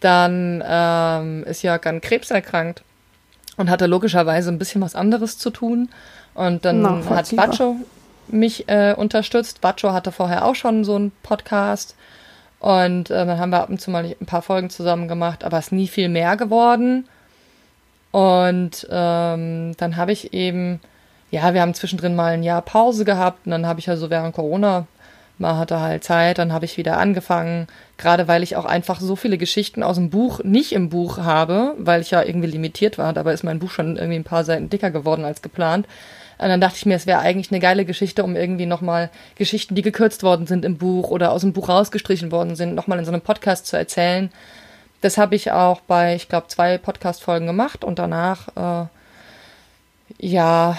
[0.00, 2.82] Dann ähm, ist Jörg an Krebs erkrankt
[3.58, 5.90] und hatte logischerweise ein bisschen was anderes zu tun.
[6.32, 7.76] Und dann hat Bacho
[8.28, 9.60] mich äh, unterstützt.
[9.60, 11.94] Bacho hatte vorher auch schon so einen Podcast.
[12.60, 15.58] Und äh, dann haben wir ab und zu mal ein paar Folgen zusammen gemacht, aber
[15.58, 17.08] es ist nie viel mehr geworden.
[18.12, 20.80] Und ähm, dann habe ich eben,
[21.30, 24.10] ja, wir haben zwischendrin mal ein Jahr Pause gehabt und dann habe ich ja so
[24.10, 24.86] während Corona
[25.40, 29.16] mal hatte halt Zeit, dann habe ich wieder angefangen, gerade weil ich auch einfach so
[29.16, 33.12] viele Geschichten aus dem Buch nicht im Buch habe, weil ich ja irgendwie limitiert war,
[33.12, 35.86] dabei ist mein Buch schon irgendwie ein paar Seiten dicker geworden als geplant.
[36.40, 39.74] Und dann dachte ich mir, es wäre eigentlich eine geile Geschichte, um irgendwie nochmal Geschichten,
[39.74, 43.04] die gekürzt worden sind im Buch oder aus dem Buch rausgestrichen worden sind, nochmal in
[43.04, 44.30] so einem Podcast zu erzählen.
[45.02, 48.86] Das habe ich auch bei, ich glaube, zwei Podcast-Folgen gemacht und danach, äh,
[50.18, 50.78] ja,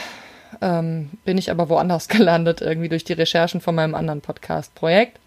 [0.61, 5.19] ähm, bin ich aber woanders gelandet, irgendwie durch die Recherchen von meinem anderen Podcast-Projekt.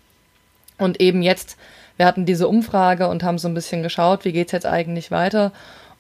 [0.79, 1.57] Und eben jetzt,
[1.97, 5.53] wir hatten diese Umfrage und haben so ein bisschen geschaut, wie geht's jetzt eigentlich weiter.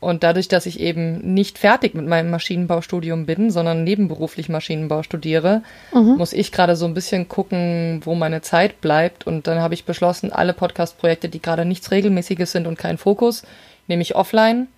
[0.04, 5.62] Und dadurch, dass ich eben nicht fertig mit meinem Maschinenbaustudium bin, sondern nebenberuflich Maschinenbau studiere,
[5.94, 6.16] mhm.
[6.18, 9.26] muss ich gerade so ein bisschen gucken, wo meine Zeit bleibt.
[9.26, 13.44] Und dann habe ich beschlossen, alle Podcast-Projekte, die gerade nichts Regelmäßiges sind und kein Fokus,
[13.86, 14.68] nehme ich offline.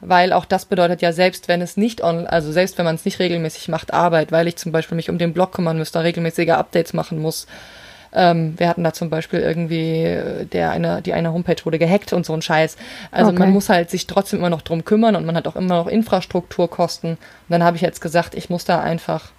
[0.00, 3.06] Weil auch das bedeutet ja, selbst wenn es nicht on, also selbst wenn man es
[3.06, 6.50] nicht regelmäßig macht, Arbeit, weil ich zum Beispiel mich um den Blog kümmern müsste, regelmäßige
[6.50, 7.46] Updates machen muss,
[8.12, 12.12] ähm, wir hatten da zum Beispiel irgendwie, äh, der eine, die eine Homepage wurde gehackt
[12.12, 12.76] und so ein Scheiß.
[13.10, 13.40] Also okay.
[13.40, 15.86] man muss halt sich trotzdem immer noch drum kümmern und man hat auch immer noch
[15.86, 17.12] Infrastrukturkosten.
[17.12, 19.30] Und dann habe ich jetzt gesagt, ich muss da einfach,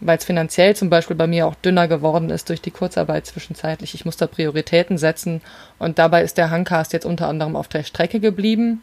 [0.00, 3.94] weil es finanziell zum Beispiel bei mir auch dünner geworden ist durch die Kurzarbeit zwischenzeitlich,
[3.94, 5.40] ich muss da Prioritäten setzen.
[5.78, 8.82] Und dabei ist der Hangcast jetzt unter anderem auf der Strecke geblieben.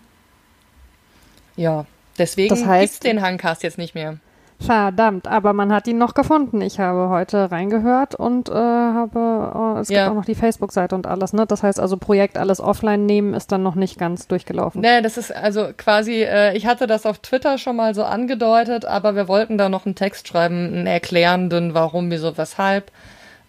[1.55, 1.85] Ja,
[2.17, 4.17] deswegen das heißt, gibt's den Hangcast jetzt nicht mehr.
[4.61, 6.61] Verdammt, aber man hat ihn noch gefunden.
[6.61, 10.03] Ich habe heute reingehört und äh, habe, äh, es ja.
[10.03, 11.47] gibt auch noch die Facebook-Seite und alles, ne?
[11.47, 14.81] Das heißt also Projekt alles offline nehmen ist dann noch nicht ganz durchgelaufen.
[14.81, 18.85] Nee, das ist also quasi, äh, ich hatte das auf Twitter schon mal so angedeutet,
[18.85, 22.91] aber wir wollten da noch einen Text schreiben, einen erklärenden, warum, wieso, weshalb.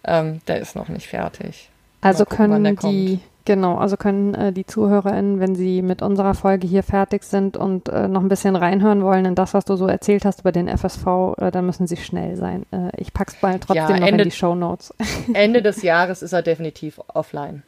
[0.05, 1.69] Ähm, der ist noch nicht fertig.
[2.01, 6.65] Also gucken, können die Genau, also können äh, die ZuhörerInnen, wenn sie mit unserer Folge
[6.65, 9.85] hier fertig sind und äh, noch ein bisschen reinhören wollen in das, was du so
[9.87, 11.05] erzählt hast über den FSV,
[11.37, 12.65] äh, dann müssen sie schnell sein.
[12.71, 14.93] Äh, ich pack's mal trotzdem ja, noch Ende, in die Show Notes.
[15.33, 17.63] Ende des Jahres ist er definitiv offline.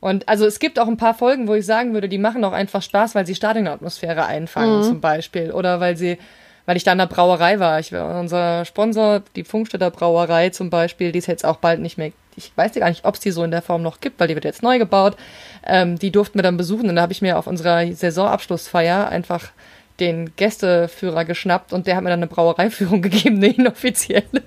[0.00, 2.52] Und also es gibt auch ein paar Folgen, wo ich sagen würde, die machen auch
[2.52, 4.82] einfach Spaß, weil sie Stadionatmosphäre einfangen, mhm.
[4.82, 5.50] zum Beispiel.
[5.50, 6.18] Oder weil sie,
[6.66, 7.80] weil ich da in der Brauerei war.
[7.80, 11.96] Ich war unser Sponsor, die Funkstädter Brauerei zum Beispiel, die ist jetzt auch bald nicht
[11.96, 14.28] mehr ich weiß gar nicht, ob es die so in der Form noch gibt, weil
[14.28, 15.16] die wird jetzt neu gebaut.
[15.64, 19.50] Ähm, die durften wir dann besuchen und da habe ich mir auf unserer Saisonabschlussfeier einfach
[19.98, 24.42] den Gästeführer geschnappt und der hat mir dann eine Brauereiführung gegeben, eine inoffizielle.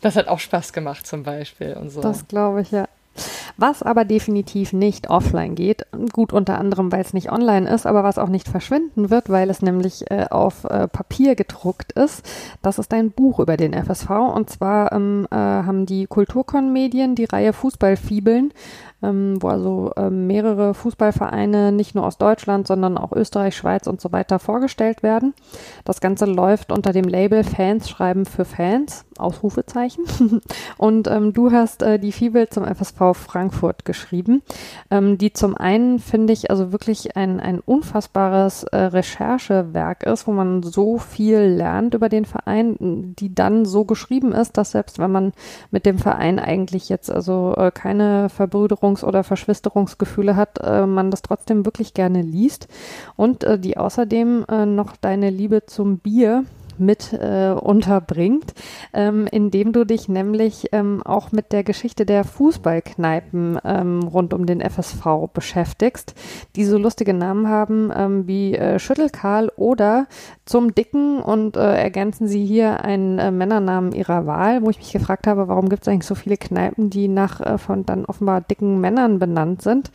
[0.00, 2.00] Das hat auch Spaß gemacht zum Beispiel und so.
[2.00, 2.88] Das glaube ich, ja.
[3.60, 8.04] Was aber definitiv nicht offline geht, gut unter anderem, weil es nicht online ist, aber
[8.04, 12.24] was auch nicht verschwinden wird, weil es nämlich äh, auf äh, Papier gedruckt ist,
[12.62, 14.10] das ist ein Buch über den FSV.
[14.10, 18.52] Und zwar ähm, äh, haben die Kulturkon-Medien die Reihe Fußballfibeln
[19.02, 24.00] ähm, wo also ähm, mehrere Fußballvereine nicht nur aus Deutschland, sondern auch Österreich, Schweiz und
[24.00, 25.34] so weiter vorgestellt werden.
[25.84, 30.04] Das Ganze läuft unter dem Label Fans schreiben für Fans, Ausrufezeichen.
[30.78, 33.14] und ähm, du hast äh, die Fibel zum FSV
[33.50, 34.42] Frankfurt geschrieben,
[34.90, 40.32] ähm, die zum einen finde ich also wirklich ein, ein unfassbares äh, Recherchewerk ist, wo
[40.32, 45.12] man so viel lernt über den Verein, die dann so geschrieben ist, dass selbst wenn
[45.12, 45.32] man
[45.70, 51.10] mit dem Verein eigentlich jetzt also äh, keine Verbrüderung Veränderungs- oder Verschwisterungsgefühle hat, äh, man
[51.10, 52.68] das trotzdem wirklich gerne liest.
[53.16, 56.44] Und äh, die außerdem äh, noch deine Liebe zum Bier
[56.80, 58.54] mit äh, unterbringt,
[58.92, 64.46] ähm, indem du dich nämlich ähm, auch mit der Geschichte der Fußballkneipen ähm, rund um
[64.46, 66.14] den FSV beschäftigst,
[66.56, 70.06] die so lustige Namen haben ähm, wie äh, Schüttelkarl oder
[70.44, 74.92] zum Dicken und äh, ergänzen sie hier einen äh, Männernamen ihrer Wahl, wo ich mich
[74.92, 78.40] gefragt habe, warum gibt es eigentlich so viele Kneipen, die nach äh, von dann offenbar
[78.40, 79.90] dicken Männern benannt sind.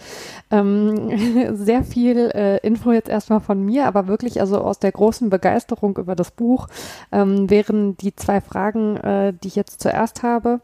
[0.51, 5.29] Ähm, sehr viel äh, Info jetzt erstmal von mir, aber wirklich also aus der großen
[5.29, 6.67] Begeisterung über das Buch
[7.11, 10.61] ähm, wären die zwei Fragen, äh, die ich jetzt zuerst habe.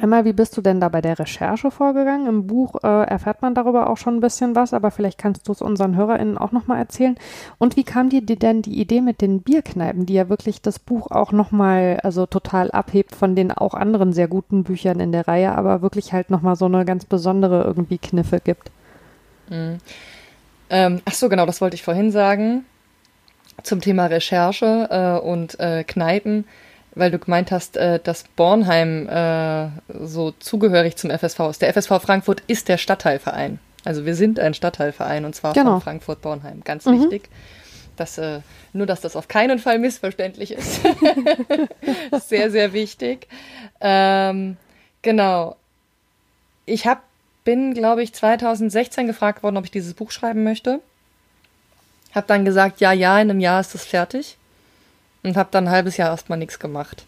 [0.00, 2.26] Einmal, wie bist du denn da bei der Recherche vorgegangen?
[2.26, 5.52] Im Buch äh, erfährt man darüber auch schon ein bisschen was, aber vielleicht kannst du
[5.52, 7.16] es unseren HörerInnen auch nochmal erzählen.
[7.58, 11.10] Und wie kam dir denn die Idee mit den Bierkneipen, die ja wirklich das Buch
[11.10, 15.54] auch nochmal also total abhebt von den auch anderen sehr guten Büchern in der Reihe,
[15.54, 18.70] aber wirklich halt nochmal so eine ganz besondere irgendwie Kniffe gibt?
[19.50, 19.78] Mhm.
[20.70, 22.64] Ähm, ach so, genau, das wollte ich vorhin sagen
[23.62, 26.46] zum Thema Recherche äh, und äh, Kneipen,
[26.94, 29.68] weil du gemeint hast, äh, dass Bornheim äh,
[30.04, 31.62] so zugehörig zum FSV ist.
[31.62, 33.58] Der FSV Frankfurt ist der Stadtteilverein.
[33.84, 35.72] Also wir sind ein Stadtteilverein und zwar genau.
[35.72, 36.62] von Frankfurt-Bornheim.
[36.64, 37.02] Ganz mhm.
[37.02, 37.28] wichtig.
[37.96, 38.40] Dass, äh,
[38.72, 40.80] nur, dass das auf keinen Fall missverständlich ist.
[42.28, 43.28] sehr, sehr wichtig.
[43.80, 44.56] Ähm,
[45.02, 45.56] genau.
[46.66, 47.02] Ich hab,
[47.44, 50.80] bin, glaube ich, 2016 gefragt worden, ob ich dieses Buch schreiben möchte.
[52.14, 54.36] Hab dann gesagt, ja, ja, in einem Jahr ist es fertig.
[55.22, 57.04] Und hab dann ein halbes Jahr erstmal nichts gemacht.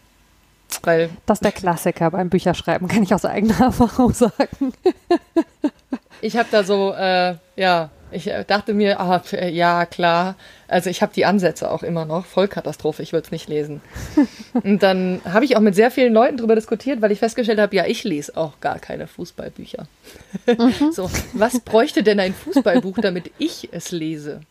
[0.81, 4.73] Weil das ist der Klassiker beim Bücherschreiben, kann ich aus eigener Erfahrung sagen.
[6.21, 10.35] ich habe da so, äh, ja, ich äh, dachte mir, ah, ja, klar.
[10.67, 12.25] Also ich habe die Ansätze auch immer noch.
[12.25, 13.81] Vollkatastrophe, ich würde es nicht lesen.
[14.53, 17.75] Und dann habe ich auch mit sehr vielen Leuten darüber diskutiert, weil ich festgestellt habe,
[17.75, 19.87] ja, ich lese auch gar keine Fußballbücher.
[20.45, 20.73] Mhm.
[20.91, 24.41] So, was bräuchte denn ein Fußballbuch, damit ich es lese?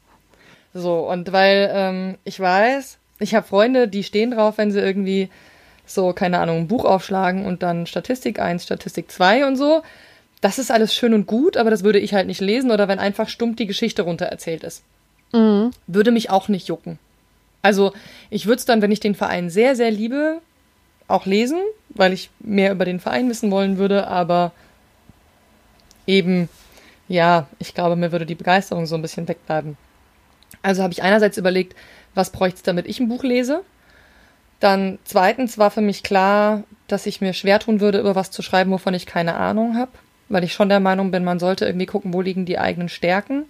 [0.75, 5.29] So, und weil ähm, ich weiß, ich habe Freunde, die stehen drauf, wenn sie irgendwie
[5.87, 9.83] so, keine Ahnung, ein Buch aufschlagen und dann Statistik 1, Statistik 2 und so.
[10.41, 12.99] Das ist alles schön und gut, aber das würde ich halt nicht lesen oder wenn
[12.99, 14.83] einfach stumpf die Geschichte runter erzählt ist.
[15.33, 15.71] Mhm.
[15.87, 16.99] Würde mich auch nicht jucken.
[17.63, 17.93] Also
[18.31, 20.41] ich würde es dann, wenn ich den Verein sehr, sehr liebe,
[21.07, 21.61] auch lesen,
[21.91, 24.53] weil ich mehr über den Verein wissen wollen würde, aber
[26.07, 26.49] eben,
[27.07, 29.77] ja, ich glaube, mir würde die Begeisterung so ein bisschen wegbleiben.
[30.63, 31.75] Also habe ich einerseits überlegt,
[32.15, 33.63] was bräuchte es, damit ich ein Buch lese?
[34.61, 38.43] Dann zweitens war für mich klar, dass ich mir schwer tun würde, über was zu
[38.43, 39.91] schreiben, wovon ich keine Ahnung habe,
[40.29, 43.47] weil ich schon der Meinung bin, man sollte irgendwie gucken, wo liegen die eigenen Stärken.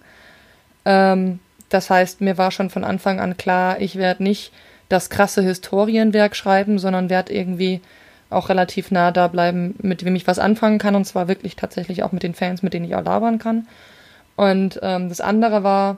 [0.85, 1.39] Ähm,
[1.69, 4.51] das heißt, mir war schon von Anfang an klar, ich werde nicht
[4.89, 7.81] das krasse Historienwerk schreiben, sondern werde irgendwie
[8.29, 12.03] auch relativ nah da bleiben, mit wem ich was anfangen kann, und zwar wirklich tatsächlich
[12.03, 13.67] auch mit den Fans, mit denen ich auch labern kann.
[14.35, 15.97] Und ähm, das andere war,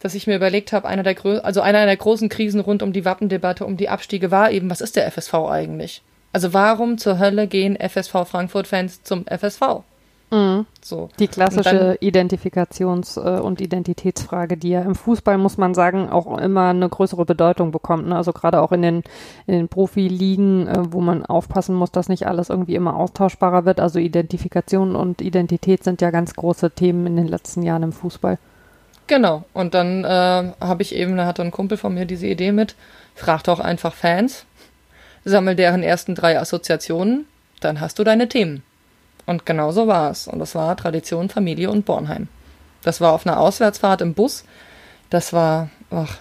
[0.00, 3.04] dass ich mir überlegt habe, einer der also einer der großen Krisen rund um die
[3.04, 6.02] Wappendebatte, um die Abstiege war eben, was ist der FSV eigentlich?
[6.32, 9.82] Also warum zur Hölle gehen FSV Frankfurt-Fans zum FSV?
[10.30, 10.66] Mhm.
[10.80, 11.08] So.
[11.18, 16.68] Die klassische Identifikations- äh, und Identitätsfrage, die ja im Fußball, muss man sagen, auch immer
[16.68, 18.08] eine größere Bedeutung bekommt.
[18.08, 18.16] Ne?
[18.16, 19.02] Also gerade auch in den,
[19.46, 23.80] in den Profiligen, äh, wo man aufpassen muss, dass nicht alles irgendwie immer austauschbarer wird.
[23.80, 28.38] Also Identifikation und Identität sind ja ganz große Themen in den letzten Jahren im Fußball.
[29.10, 29.42] Genau.
[29.54, 32.76] Und dann äh, habe ich eben, da hatte ein Kumpel von mir diese Idee mit,
[33.16, 34.44] frag doch einfach Fans,
[35.24, 37.26] sammel deren ersten drei Assoziationen,
[37.58, 38.62] dann hast du deine Themen.
[39.26, 40.28] Und genau so war es.
[40.28, 42.28] Und das war Tradition, Familie und Bornheim.
[42.84, 44.44] Das war auf einer Auswärtsfahrt im Bus.
[45.10, 46.18] Das war, ach,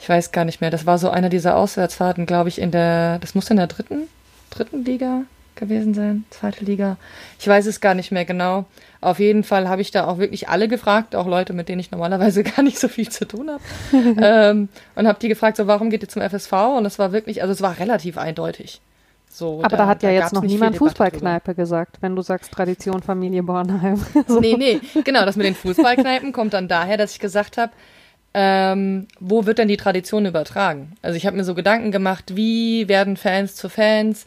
[0.00, 0.72] ich weiß gar nicht mehr.
[0.72, 4.08] Das war so einer dieser Auswärtsfahrten, glaube ich, in der, das muss in der dritten,
[4.50, 5.22] dritten Liga
[5.56, 6.96] gewesen sein, zweite Liga.
[7.38, 8.64] Ich weiß es gar nicht mehr genau.
[9.00, 11.90] Auf jeden Fall habe ich da auch wirklich alle gefragt, auch Leute, mit denen ich
[11.90, 13.62] normalerweise gar nicht so viel zu tun habe.
[14.20, 16.52] ähm, und habe die gefragt, so, warum geht ihr zum FSV?
[16.76, 18.80] Und es war wirklich, also es war relativ eindeutig.
[19.28, 22.52] So, Aber da, da hat ja da jetzt noch niemand Fußballkneipe gesagt, wenn du sagst
[22.52, 23.96] Tradition Familie Bornheim.
[24.28, 24.40] so.
[24.40, 27.72] Nee, nee, genau, das mit den Fußballkneipen kommt dann daher, dass ich gesagt habe,
[28.34, 30.92] ähm, wo wird denn die Tradition übertragen?
[31.00, 34.26] Also ich habe mir so Gedanken gemacht, wie werden Fans zu Fans?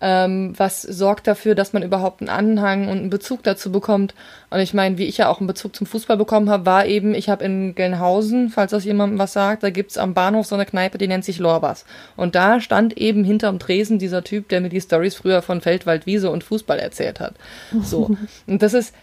[0.00, 4.14] Ähm, was sorgt dafür, dass man überhaupt einen Anhang und einen Bezug dazu bekommt.
[4.50, 7.14] Und ich meine, wie ich ja auch einen Bezug zum Fußball bekommen habe, war eben,
[7.14, 10.66] ich habe in Gelnhausen, falls das jemandem was sagt, da gibt's am Bahnhof so eine
[10.66, 11.84] Kneipe, die nennt sich Lorbas.
[12.16, 16.06] Und da stand eben hinterm Tresen dieser Typ, der mir die Stories früher von Feldwald,
[16.06, 17.34] Wiese und Fußball erzählt hat.
[17.82, 18.16] So.
[18.46, 18.94] Und das ist,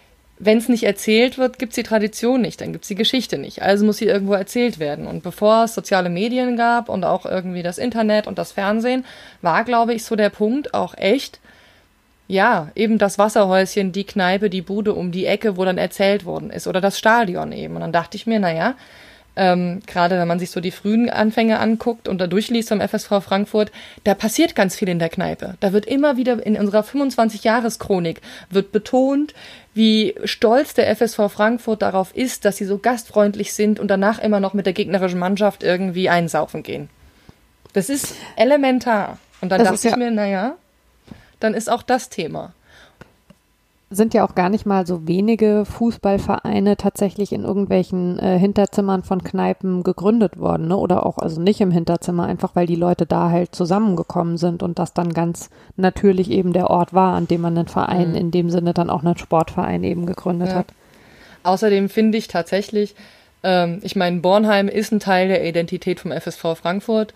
[0.44, 3.38] wenn es nicht erzählt wird, gibt es die Tradition nicht, dann gibt es die Geschichte
[3.38, 3.62] nicht.
[3.62, 5.06] Also muss sie irgendwo erzählt werden.
[5.06, 9.06] Und bevor es soziale Medien gab und auch irgendwie das Internet und das Fernsehen,
[9.44, 11.40] war, glaube ich, so der Punkt auch echt,
[12.28, 16.50] ja, eben das Wasserhäuschen, die Kneipe, die Bude um die Ecke, wo dann erzählt worden
[16.50, 16.66] ist.
[16.66, 17.76] Oder das Stadion eben.
[17.76, 18.74] Und dann dachte ich mir, naja,
[19.36, 23.24] ähm, gerade wenn man sich so die frühen Anfänge anguckt und da durchliest vom FSV
[23.24, 23.72] Frankfurt,
[24.04, 25.56] da passiert ganz viel in der Kneipe.
[25.60, 29.34] Da wird immer wieder in unserer 25-Jahres-Chronik wird betont,
[29.74, 34.40] wie stolz der FSV Frankfurt darauf ist, dass sie so gastfreundlich sind und danach immer
[34.40, 36.90] noch mit der gegnerischen Mannschaft irgendwie einsaufen gehen.
[37.74, 39.18] Das ist elementar.
[39.40, 40.56] Und dann das dachte ich ja mir, naja,
[41.40, 42.54] dann ist auch das Thema
[43.92, 49.22] sind ja auch gar nicht mal so wenige Fußballvereine tatsächlich in irgendwelchen äh, Hinterzimmern von
[49.22, 50.78] Kneipen gegründet worden, ne?
[50.78, 54.80] Oder auch also nicht im Hinterzimmer, einfach weil die Leute da halt zusammengekommen sind und
[54.80, 58.16] das dann ganz natürlich eben der Ort war, an dem man einen Verein, mhm.
[58.16, 60.56] in dem Sinne dann auch einen Sportverein eben gegründet ja.
[60.56, 60.68] hat.
[61.44, 62.96] Außerdem finde ich tatsächlich,
[63.44, 67.14] ähm, ich meine, Bornheim ist ein Teil der Identität vom FSV Frankfurt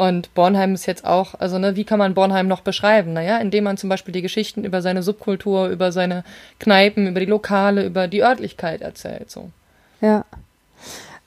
[0.00, 3.12] und Bornheim ist jetzt auch, also ne, wie kann man Bornheim noch beschreiben?
[3.12, 6.24] Naja, indem man zum Beispiel die Geschichten über seine Subkultur, über seine
[6.58, 9.30] Kneipen, über die Lokale, über die Örtlichkeit erzählt.
[9.30, 9.50] So.
[10.00, 10.24] Ja.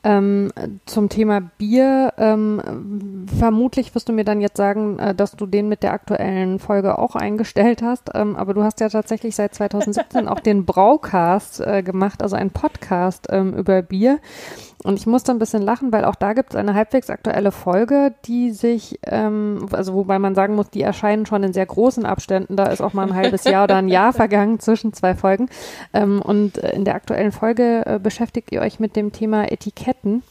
[0.04, 0.52] Ähm,
[0.86, 5.70] zum Thema Bier, ähm, vermutlich wirst du mir dann jetzt sagen, äh, dass du den
[5.70, 10.28] mit der aktuellen Folge auch eingestellt hast, ähm, aber du hast ja tatsächlich seit 2017
[10.28, 14.20] auch den Braucast äh, gemacht, also ein Podcast ähm, über Bier.
[14.84, 18.14] Und ich musste ein bisschen lachen, weil auch da gibt es eine halbwegs aktuelle Folge,
[18.26, 22.56] die sich, ähm, also wobei man sagen muss, die erscheinen schon in sehr großen Abständen.
[22.56, 25.50] Da ist auch mal ein halbes Jahr oder ein Jahr vergangen zwischen zwei Folgen.
[25.94, 30.24] Ähm, und in der aktuellen Folge äh, beschäftigt ihr euch mit dem Thema Etiketten.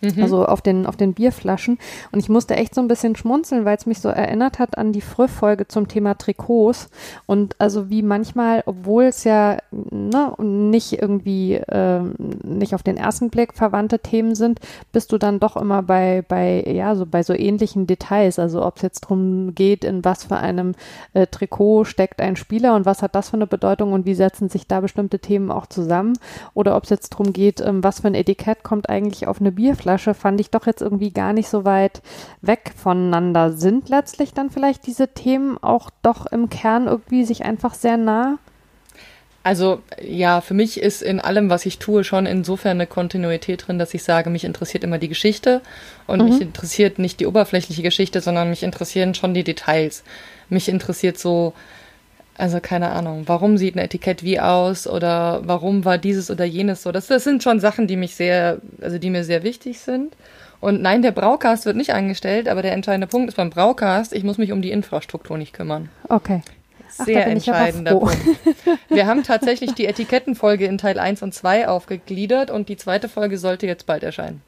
[0.00, 0.22] Mhm.
[0.22, 1.78] Also auf den, auf den Bierflaschen.
[2.12, 4.92] Und ich musste echt so ein bisschen schmunzeln, weil es mich so erinnert hat an
[4.92, 6.90] die Frühfolge zum Thema Trikots.
[7.26, 12.00] Und also wie manchmal, obwohl es ja ne, nicht irgendwie äh,
[12.44, 14.60] nicht auf den ersten Blick verwandte Themen sind,
[14.92, 18.38] bist du dann doch immer bei, bei, ja, so bei so ähnlichen Details.
[18.38, 20.74] Also ob es jetzt darum geht, in was für einem
[21.14, 24.48] äh, Trikot steckt ein Spieler und was hat das für eine Bedeutung und wie setzen
[24.48, 26.18] sich da bestimmte Themen auch zusammen.
[26.54, 29.52] Oder ob es jetzt darum geht, ähm, was für ein Etikett kommt eigentlich auf eine
[29.52, 32.02] Bierflasche Wodkaflasche fand ich doch jetzt irgendwie gar nicht so weit
[32.42, 33.52] weg voneinander.
[33.52, 38.38] Sind letztlich dann vielleicht diese Themen auch doch im Kern irgendwie sich einfach sehr nah?
[39.42, 43.78] Also ja, für mich ist in allem, was ich tue, schon insofern eine Kontinuität drin,
[43.78, 45.60] dass ich sage, mich interessiert immer die Geschichte
[46.08, 46.30] und mhm.
[46.30, 50.02] mich interessiert nicht die oberflächliche Geschichte, sondern mich interessieren schon die Details.
[50.48, 51.52] Mich interessiert so,
[52.38, 56.82] also keine Ahnung, warum sieht ein Etikett wie aus oder warum war dieses oder jenes
[56.82, 56.92] so.
[56.92, 60.14] Das, das sind schon Sachen, die mich sehr, also die mir sehr wichtig sind.
[60.60, 64.24] Und nein, der Braucast wird nicht eingestellt, aber der entscheidende Punkt ist beim Braucast, ich
[64.24, 65.90] muss mich um die Infrastruktur nicht kümmern.
[66.08, 66.42] Okay.
[66.88, 68.16] Sehr Ach, entscheidender Punkt.
[68.88, 73.38] Wir haben tatsächlich die Etikettenfolge in Teil 1 und 2 aufgegliedert und die zweite Folge
[73.38, 74.42] sollte jetzt bald erscheinen.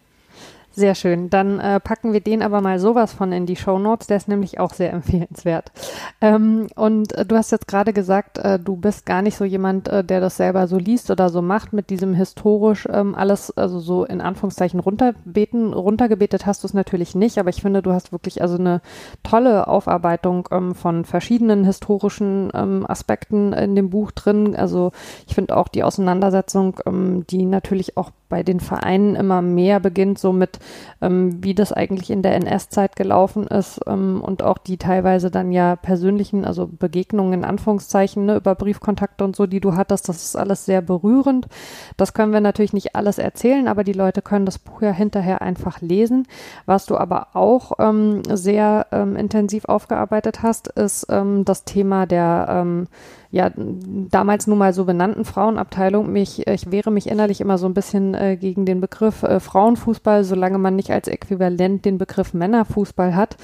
[0.78, 1.28] Sehr schön.
[1.28, 4.06] Dann äh, packen wir den aber mal sowas von in die Show Notes.
[4.06, 5.72] Der ist nämlich auch sehr empfehlenswert.
[6.20, 9.88] Ähm, und äh, du hast jetzt gerade gesagt, äh, du bist gar nicht so jemand,
[9.88, 13.80] äh, der das selber so liest oder so macht mit diesem historisch ähm, alles, also
[13.80, 15.72] so in Anführungszeichen runterbeten.
[15.72, 18.80] Runtergebetet hast du es natürlich nicht, aber ich finde, du hast wirklich also eine
[19.24, 24.54] tolle Aufarbeitung ähm, von verschiedenen historischen ähm, Aspekten in dem Buch drin.
[24.54, 24.92] Also
[25.26, 30.18] ich finde auch die Auseinandersetzung, ähm, die natürlich auch bei den Vereinen immer mehr beginnt,
[30.18, 30.58] so mit,
[31.00, 35.52] ähm, wie das eigentlich in der NS-Zeit gelaufen ist ähm, und auch die teilweise dann
[35.52, 40.24] ja persönlichen, also Begegnungen in Anführungszeichen, ne, über Briefkontakte und so, die du hattest, das
[40.24, 41.48] ist alles sehr berührend.
[41.96, 45.42] Das können wir natürlich nicht alles erzählen, aber die Leute können das Buch ja hinterher
[45.42, 46.26] einfach lesen.
[46.66, 52.46] Was du aber auch ähm, sehr ähm, intensiv aufgearbeitet hast, ist ähm, das Thema der
[52.50, 52.88] ähm,
[53.30, 56.10] ja, damals nun mal so benannten Frauenabteilung.
[56.10, 60.24] Mich, ich wehre mich innerlich immer so ein bisschen äh, gegen den Begriff äh, Frauenfußball,
[60.24, 63.36] solange man nicht als Äquivalent den Begriff Männerfußball hat.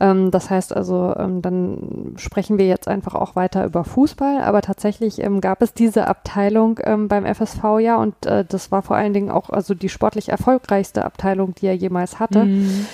[0.00, 4.62] Ähm, das heißt also, ähm, dann sprechen wir jetzt einfach auch weiter über Fußball, aber
[4.62, 8.96] tatsächlich ähm, gab es diese Abteilung ähm, beim FSV ja und äh, das war vor
[8.96, 12.44] allen Dingen auch also die sportlich erfolgreichste Abteilung, die er jemals hatte.
[12.44, 12.86] Mhm.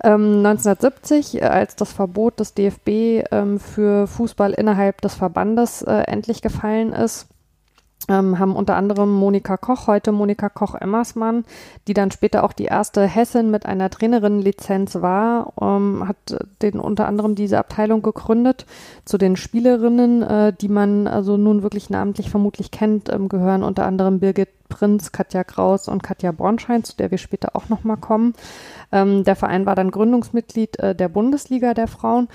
[0.00, 5.92] 1970, ähm, äh, als das Verbot des DFB ähm, für Fußball innerhalb des Verbandes äh,
[5.92, 7.28] endlich gefallen ist,
[8.08, 11.44] ähm, haben unter anderem Monika Koch, heute Monika Koch-Emmersmann,
[11.88, 15.54] die dann später auch die erste Hessin mit einer Trainerinnenlizenz war,
[16.06, 18.66] hat den unter anderem diese Abteilung gegründet.
[19.06, 24.20] Zu den Spielerinnen, äh, die man also nun wirklich namentlich vermutlich kennt, gehören unter anderem
[24.20, 28.34] Birgit Prinz, Katja Kraus und Katja Bornschein, zu der wir später auch nochmal kommen.
[28.92, 32.28] Ähm, der Verein war dann Gründungsmitglied äh, der Bundesliga der Frauen.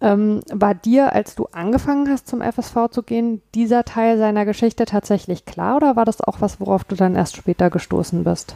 [0.00, 4.84] Ähm, war dir, als du angefangen hast, zum FSV zu gehen, dieser Teil seiner Geschichte
[4.84, 8.54] tatsächlich klar oder war das auch was, worauf du dann erst später gestoßen bist?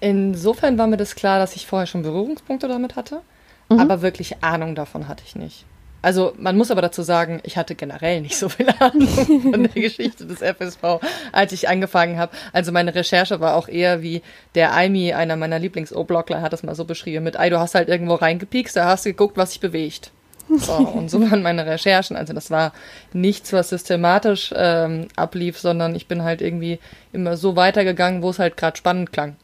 [0.00, 3.20] Insofern war mir das klar, dass ich vorher schon Berührungspunkte damit hatte,
[3.68, 3.78] mhm.
[3.78, 5.64] aber wirklich Ahnung davon hatte ich nicht.
[6.04, 9.82] Also man muss aber dazu sagen, ich hatte generell nicht so viel Ahnung von der
[9.82, 11.00] Geschichte des FSV,
[11.32, 12.32] als ich angefangen habe.
[12.52, 14.20] Also meine Recherche war auch eher wie
[14.54, 17.88] der Aimi, einer meiner Lieblings-O-Blockler, hat es mal so beschrieben mit, ey, du hast halt
[17.88, 20.10] irgendwo reingepiekst, da hast du geguckt, was sich bewegt.
[20.48, 22.16] So, und so waren meine Recherchen.
[22.16, 22.74] Also das war
[23.14, 26.80] nichts, was systematisch ähm, ablief, sondern ich bin halt irgendwie
[27.14, 29.36] immer so weitergegangen, wo es halt gerade spannend klang.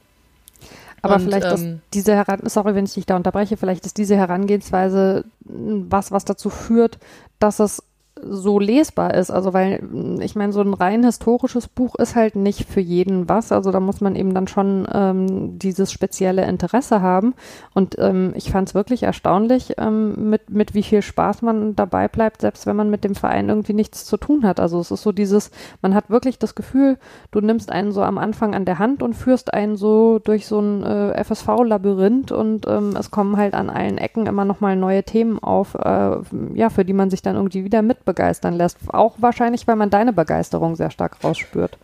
[1.02, 3.96] Aber und, vielleicht ähm, ist diese Heran sorry, wenn ich dich da unterbreche, vielleicht ist
[3.96, 6.98] diese Herangehensweise was, was dazu führt,
[7.38, 7.82] dass es
[8.22, 9.30] so lesbar ist.
[9.30, 9.82] Also weil
[10.20, 13.52] ich meine, so ein rein historisches Buch ist halt nicht für jeden was.
[13.52, 17.34] Also da muss man eben dann schon ähm, dieses spezielle Interesse haben.
[17.74, 22.08] Und ähm, ich fand es wirklich erstaunlich, ähm, mit, mit wie viel Spaß man dabei
[22.08, 24.60] bleibt, selbst wenn man mit dem Verein irgendwie nichts zu tun hat.
[24.60, 25.50] Also es ist so dieses,
[25.82, 26.98] man hat wirklich das Gefühl,
[27.30, 30.60] du nimmst einen so am Anfang an der Hand und führst einen so durch so
[30.60, 35.38] ein äh, FSV-Labyrinth und ähm, es kommen halt an allen Ecken immer nochmal neue Themen
[35.38, 36.16] auf, äh,
[36.54, 38.78] ja, für die man sich dann irgendwie wieder mitbekommt begeistern lässt.
[38.88, 41.78] Auch wahrscheinlich, weil man deine Begeisterung sehr stark rausspürt.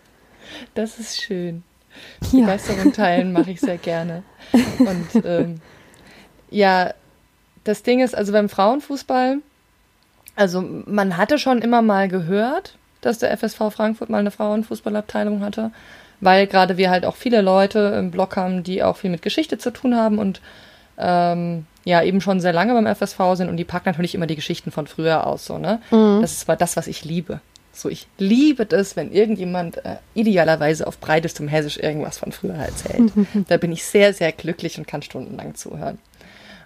[0.75, 1.63] Das ist schön.
[2.33, 2.41] Ja.
[2.41, 4.23] Begeisterung teilen mache ich sehr gerne.
[4.79, 5.61] Und ähm,
[6.51, 6.93] ja,
[7.65, 9.39] das Ding ist, also beim Frauenfußball,
[10.35, 15.71] also man hatte schon immer mal gehört, dass der FSV Frankfurt mal eine Frauenfußballabteilung hatte,
[16.21, 19.59] weil gerade wir halt auch viele Leute im Blog haben, die auch viel mit Geschichte
[19.59, 20.41] zu tun haben und
[20.99, 24.35] ähm, ja eben schon sehr lange beim FSV sind und die packen natürlich immer die
[24.35, 25.81] Geschichten von früher aus, so, ne?
[25.93, 26.21] Mhm.
[26.21, 27.41] Das ist zwar das, was ich liebe.
[27.73, 33.13] So, ich liebe das, wenn irgendjemand äh, idealerweise auf breitestem Hessisch irgendwas von früher erzählt.
[33.49, 35.99] da bin ich sehr, sehr glücklich und kann stundenlang zuhören.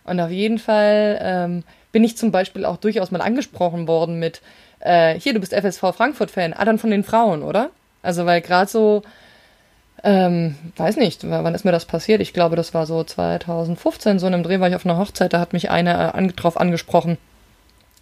[0.04, 4.40] Und auf jeden Fall ähm, bin ich zum Beispiel auch durchaus mal angesprochen worden mit,
[4.78, 7.70] äh, hier, du bist FSV Frankfurt-Fan, ah, dann von den Frauen, oder?
[8.02, 9.02] Also, weil gerade so
[10.02, 12.20] ähm, weiß nicht, wann ist mir das passiert?
[12.20, 15.32] Ich glaube, das war so 2015, so in einem Dreh war ich auf einer Hochzeit,
[15.32, 17.18] da hat mich einer äh, drauf angesprochen,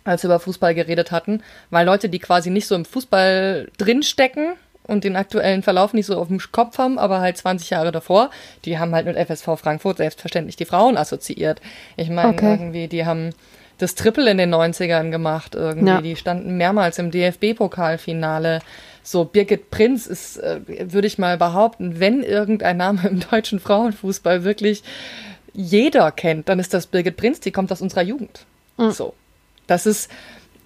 [0.04, 4.54] als wir über Fußball geredet hatten, weil Leute, die quasi nicht so im Fußball drinstecken,
[4.88, 8.30] und den aktuellen Verlauf nicht so auf dem Kopf haben, aber halt 20 Jahre davor,
[8.64, 11.60] die haben halt mit FSV Frankfurt selbstverständlich die Frauen assoziiert.
[11.96, 12.52] Ich meine, okay.
[12.52, 13.30] irgendwie, die haben
[13.76, 15.88] das Triple in den 90ern gemacht, irgendwie.
[15.88, 16.00] Ja.
[16.00, 18.60] Die standen mehrmals im DFB-Pokalfinale.
[19.10, 20.60] So, Birgit Prinz ist, äh,
[20.92, 24.82] würde ich mal behaupten, wenn irgendein Name im deutschen Frauenfußball wirklich
[25.54, 28.44] jeder kennt, dann ist das Birgit Prinz, die kommt aus unserer Jugend.
[28.76, 28.90] Mhm.
[28.90, 29.14] So.
[29.66, 30.10] Das ist,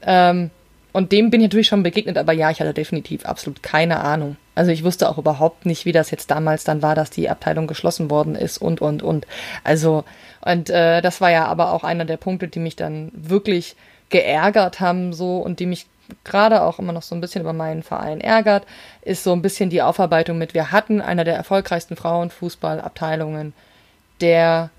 [0.03, 0.51] ähm,
[0.93, 4.37] und dem bin ich natürlich schon begegnet, aber ja, ich hatte definitiv absolut keine Ahnung.
[4.57, 7.69] Also ich wusste auch überhaupt nicht, wie das jetzt damals dann war, dass die Abteilung
[7.69, 9.25] geschlossen worden ist und, und, und.
[9.63, 10.03] Also,
[10.45, 13.77] und äh, das war ja aber auch einer der Punkte, die mich dann wirklich
[14.11, 15.87] geärgert haben, so, und die mich
[16.25, 18.67] gerade auch immer noch so ein bisschen über meinen Verein ärgert,
[19.03, 23.53] ist so ein bisschen die Aufarbeitung mit, wir hatten einer der erfolgreichsten Frauenfußballabteilungen
[24.21, 24.71] der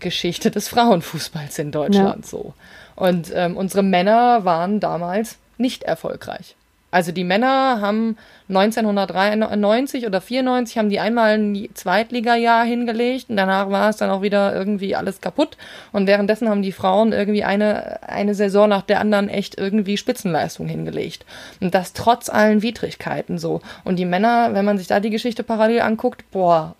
[0.00, 2.28] Geschichte des Frauenfußballs in Deutschland ja.
[2.30, 2.54] so.
[2.96, 6.56] Und ähm, unsere Männer waren damals nicht erfolgreich.
[6.90, 8.16] Also die Männer haben
[8.48, 14.22] 1993 oder 94 haben die einmal ein Zweitligajahr hingelegt und danach war es dann auch
[14.22, 15.58] wieder irgendwie alles kaputt.
[15.92, 20.66] Und währenddessen haben die Frauen irgendwie eine eine Saison nach der anderen echt irgendwie Spitzenleistung
[20.66, 21.26] hingelegt.
[21.60, 23.60] Und das trotz allen Widrigkeiten so.
[23.84, 26.74] Und die Männer, wenn man sich da die Geschichte parallel anguckt, boah,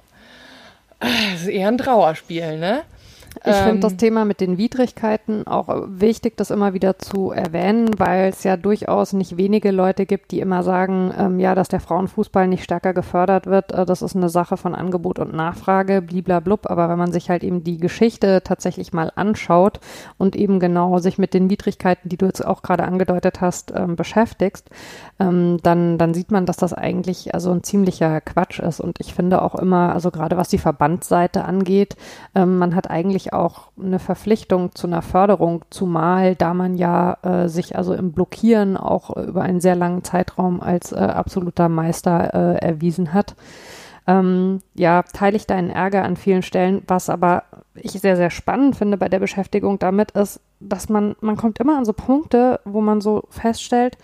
[1.00, 2.82] das ist eher ein Trauerspiel, ne?
[3.44, 7.90] Ich ähm, finde das Thema mit den Widrigkeiten auch wichtig, das immer wieder zu erwähnen,
[7.98, 11.80] weil es ja durchaus nicht wenige Leute gibt, die immer sagen, ähm, ja, dass der
[11.80, 13.72] Frauenfußball nicht stärker gefördert wird.
[13.72, 16.68] Äh, das ist eine Sache von Angebot und Nachfrage, bliblablub.
[16.70, 19.80] Aber wenn man sich halt eben die Geschichte tatsächlich mal anschaut
[20.16, 23.94] und eben genau sich mit den Widrigkeiten, die du jetzt auch gerade angedeutet hast, ähm,
[23.94, 24.68] beschäftigst,
[25.20, 28.80] ähm, dann, dann sieht man, dass das eigentlich also ein ziemlicher Quatsch ist.
[28.80, 31.96] Und ich finde auch immer, also gerade was die Verbandsseite angeht,
[32.34, 37.48] ähm, man hat eigentlich auch eine Verpflichtung zu einer Förderung, zumal da man ja äh,
[37.48, 42.66] sich also im Blockieren auch über einen sehr langen Zeitraum als äh, absoluter Meister äh,
[42.66, 43.34] erwiesen hat.
[44.06, 48.76] Ähm, ja, teile ich deinen Ärger an vielen Stellen, was aber ich sehr, sehr spannend
[48.76, 52.80] finde bei der Beschäftigung damit ist, dass man, man kommt immer an so Punkte, wo
[52.80, 53.98] man so feststellt,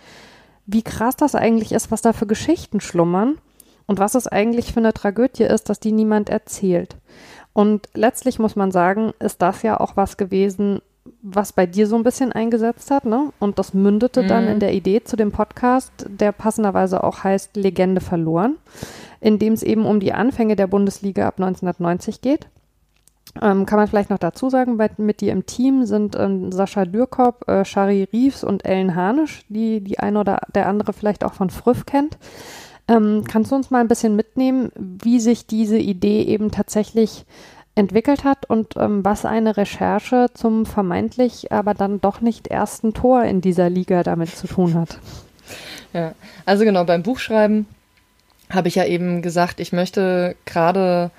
[0.67, 3.39] wie krass das eigentlich ist, was da für Geschichten schlummern
[3.87, 6.97] und was es eigentlich für eine Tragödie ist, dass die niemand erzählt.
[7.55, 10.83] Und letztlich muss man sagen, ist das ja auch was gewesen,
[11.23, 13.33] was bei dir so ein bisschen eingesetzt hat, ne?
[13.39, 14.29] Und das mündete mhm.
[14.29, 18.57] dann in der Idee zu dem Podcast, der passenderweise auch heißt Legende verloren,
[19.21, 22.49] in dem es eben um die Anfänge der Bundesliga ab 1990 geht.
[23.41, 26.85] Ähm, kann man vielleicht noch dazu sagen, bei, mit dir im Team sind ähm, Sascha
[26.85, 31.35] Dürkop, äh, Shari Riefs und Ellen Hanisch, die die eine oder der andere vielleicht auch
[31.35, 32.17] von Früff kennt.
[32.87, 37.25] Ähm, kannst du uns mal ein bisschen mitnehmen, wie sich diese Idee eben tatsächlich
[37.75, 43.25] entwickelt hat und ähm, was eine Recherche zum vermeintlich aber dann doch nicht ersten Tor
[43.25, 44.99] in dieser Liga damit zu tun hat?
[45.93, 46.15] Ja,
[46.45, 47.67] also genau, beim Buchschreiben
[48.51, 51.11] habe ich ja eben gesagt, ich möchte gerade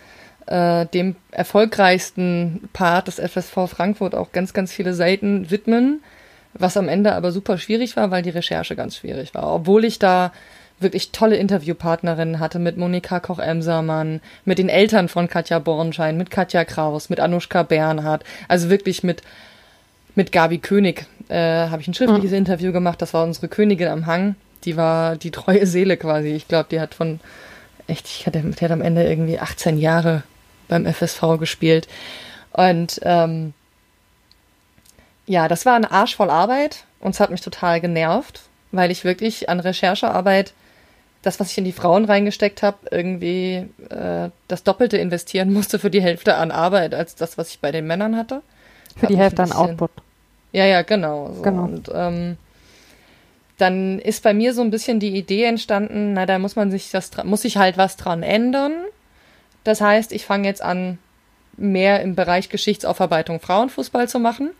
[0.45, 6.03] äh, dem erfolgreichsten Part des FSV Frankfurt auch ganz, ganz viele Seiten widmen,
[6.53, 9.53] was am Ende aber super schwierig war, weil die Recherche ganz schwierig war.
[9.53, 10.31] Obwohl ich da
[10.79, 16.65] wirklich tolle Interviewpartnerinnen hatte mit Monika Koch-Emsermann, mit den Eltern von Katja Bornschein, mit Katja
[16.65, 19.21] Kraus, mit Anushka Bernhardt, also wirklich mit,
[20.15, 22.37] mit Gabi König äh, habe ich ein schriftliches mhm.
[22.37, 26.29] Interview gemacht, das war unsere Königin am Hang, die war die treue Seele quasi.
[26.29, 27.19] Ich glaube, die hat von,
[27.87, 30.23] echt, ich hatte, die hat am Ende irgendwie 18 Jahre
[30.67, 31.87] beim FSV gespielt.
[32.51, 33.53] Und ähm,
[35.25, 39.03] ja, das war ein Arsch voll Arbeit und es hat mich total genervt, weil ich
[39.03, 40.53] wirklich an Recherchearbeit
[41.25, 45.89] das, was ich in die Frauen reingesteckt habe, irgendwie äh, das Doppelte investieren musste für
[45.89, 48.41] die Hälfte an Arbeit als das, was ich bei den Männern hatte.
[48.95, 49.91] Für die Hälfte an Output.
[50.51, 51.33] Ja, ja, genau.
[51.33, 51.41] So.
[51.41, 51.63] genau.
[51.63, 52.37] Und ähm,
[53.57, 56.91] dann ist bei mir so ein bisschen die Idee entstanden, na, da muss man sich
[56.91, 58.73] das, muss sich halt was dran ändern.
[59.63, 60.99] Das heißt, ich fange jetzt an,
[61.57, 64.51] mehr im Bereich Geschichtsaufarbeitung Frauenfußball zu machen,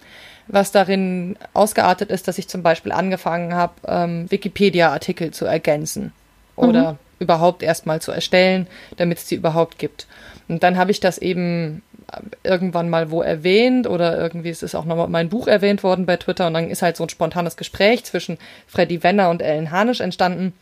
[0.48, 6.12] was darin ausgeartet ist, dass ich zum Beispiel angefangen habe, ähm, Wikipedia-Artikel zu ergänzen
[6.56, 6.98] oder mhm.
[7.20, 10.08] überhaupt erstmal zu erstellen, damit es die überhaupt gibt.
[10.48, 11.82] Und dann habe ich das eben
[12.44, 16.18] irgendwann mal wo erwähnt oder irgendwie ist es auch nochmal mein Buch erwähnt worden bei
[16.18, 18.38] Twitter und dann ist halt so ein spontanes Gespräch zwischen
[18.68, 20.54] Freddy Wenner und Ellen Hanisch entstanden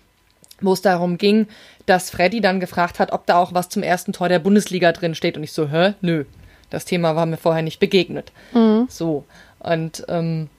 [0.63, 1.47] wo es darum ging,
[1.85, 5.15] dass Freddy dann gefragt hat, ob da auch was zum ersten Tor der Bundesliga drin
[5.15, 5.37] steht.
[5.37, 5.93] Und ich so, hä?
[6.01, 6.25] Nö.
[6.69, 8.31] Das Thema war mir vorher nicht begegnet.
[8.53, 8.87] Mhm.
[8.89, 9.25] So.
[9.59, 10.49] Und ähm,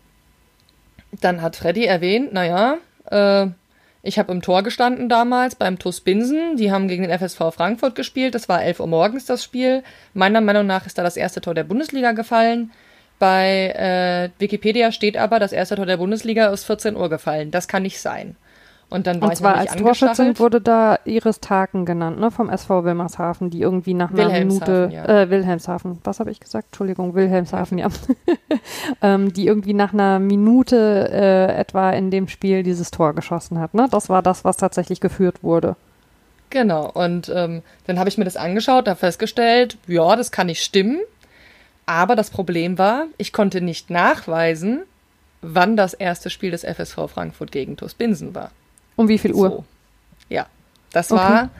[1.20, 2.76] dann hat Freddy erwähnt, naja,
[3.10, 3.46] äh,
[4.06, 6.58] ich habe im Tor gestanden damals beim TuS Binsen.
[6.58, 8.34] Die haben gegen den FSV Frankfurt gespielt.
[8.34, 9.82] Das war 11 Uhr morgens das Spiel.
[10.12, 12.70] Meiner Meinung nach ist da das erste Tor der Bundesliga gefallen.
[13.18, 17.50] Bei äh, Wikipedia steht aber, das erste Tor der Bundesliga ist 14 Uhr gefallen.
[17.50, 18.36] Das kann nicht sein.
[18.94, 22.84] Und dann war Und zwar als Torschützin wurde da Iris Taken genannt, ne, vom SV
[22.84, 25.04] Wilmershaven, die irgendwie nach einer Minute, ja.
[25.04, 26.68] äh, Wilhelmshaven, was habe ich gesagt?
[26.68, 27.88] Entschuldigung, Wilhelmshaven, ja.
[29.02, 33.74] ähm, die irgendwie nach einer Minute äh, etwa in dem Spiel dieses Tor geschossen hat,
[33.74, 33.88] ne?
[33.90, 35.74] Das war das, was tatsächlich geführt wurde.
[36.50, 40.62] Genau, und ähm, dann habe ich mir das angeschaut, habe festgestellt, ja, das kann nicht
[40.62, 41.00] stimmen.
[41.84, 44.82] Aber das Problem war, ich konnte nicht nachweisen,
[45.42, 48.52] wann das erste Spiel des FSV Frankfurt gegen TuS Binsen war.
[48.96, 49.48] Um wie viel Uhr?
[49.50, 49.64] So.
[50.28, 50.46] Ja,
[50.92, 51.20] das Okay.
[51.20, 51.50] war.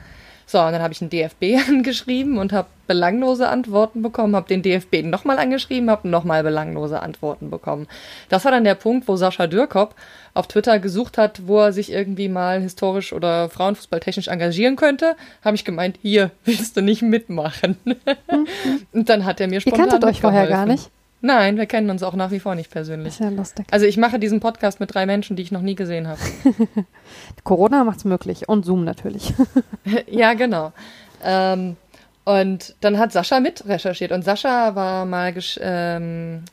[0.47, 4.61] So, und dann habe ich einen DFB angeschrieben und habe belanglose Antworten bekommen, habe den
[4.61, 7.87] DFB nochmal angeschrieben, habe nochmal belanglose Antworten bekommen.
[8.29, 9.95] Das war dann der Punkt, wo Sascha Dürkop
[10.35, 15.15] auf Twitter gesucht hat, wo er sich irgendwie mal historisch oder frauenfußballtechnisch engagieren könnte.
[15.43, 17.77] Habe ich gemeint, hier, willst du nicht mitmachen?
[18.93, 20.91] und dann hat er mir Ihr spontan kanntet euch vorher gar nicht?
[21.25, 23.13] Nein, wir kennen uns auch nach wie vor nicht persönlich.
[23.13, 23.65] Ist ja lustig.
[23.71, 26.19] Also ich mache diesen Podcast mit drei Menschen, die ich noch nie gesehen habe.
[27.43, 29.33] Corona macht's möglich und Zoom natürlich.
[30.07, 30.71] ja, genau.
[31.23, 31.77] Ähm,
[32.25, 34.11] und dann hat Sascha mit recherchiert.
[34.11, 36.43] Und Sascha war mal, ähm,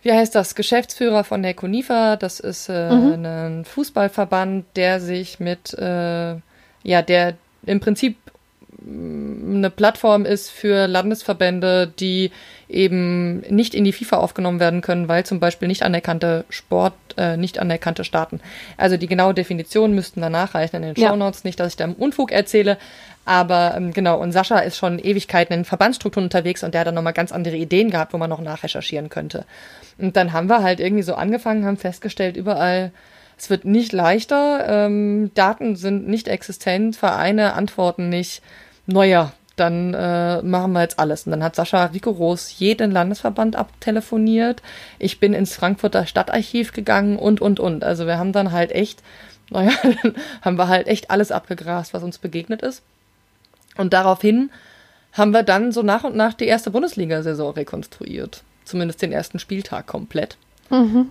[0.00, 2.16] wie heißt das, Geschäftsführer von der Konifa.
[2.16, 6.36] Das ist äh, ein Fußballverband, der sich mit, äh,
[6.84, 7.34] ja, der
[7.66, 8.16] im Prinzip
[8.86, 12.30] eine Plattform ist für Landesverbände, die
[12.68, 17.36] eben nicht in die FIFA aufgenommen werden können, weil zum Beispiel nicht anerkannte Sport, äh,
[17.36, 18.40] nicht anerkannte Staaten.
[18.76, 21.08] Also die genaue Definition müssten da nachreichen in den Ja.
[21.08, 21.44] Shownotes.
[21.44, 22.78] Nicht, dass ich da im Unfug erzähle,
[23.24, 24.20] aber ähm, genau.
[24.20, 27.56] Und Sascha ist schon Ewigkeiten in Verbandsstrukturen unterwegs und der hat dann nochmal ganz andere
[27.56, 29.44] Ideen gehabt, wo man noch nachrecherchieren könnte.
[29.98, 32.92] Und dann haben wir halt irgendwie so angefangen, haben festgestellt, überall,
[33.36, 38.42] es wird nicht leichter, ähm, Daten sind nicht existent, Vereine antworten nicht.
[38.90, 41.26] Naja, dann äh, machen wir jetzt alles.
[41.26, 44.62] Und dann hat Sascha rigoros jeden Landesverband abtelefoniert.
[44.98, 47.84] Ich bin ins Frankfurter Stadtarchiv gegangen und, und, und.
[47.84, 49.02] Also wir haben dann halt echt,
[49.50, 52.82] naja, dann haben wir halt echt alles abgegrast, was uns begegnet ist.
[53.76, 54.50] Und daraufhin
[55.12, 58.42] haben wir dann so nach und nach die erste Bundesliga-Saison rekonstruiert.
[58.64, 60.38] Zumindest den ersten Spieltag komplett.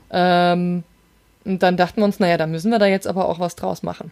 [0.10, 0.84] Ähm,
[1.46, 3.84] und dann dachten wir uns, naja, da müssen wir da jetzt aber auch was draus
[3.84, 4.12] machen.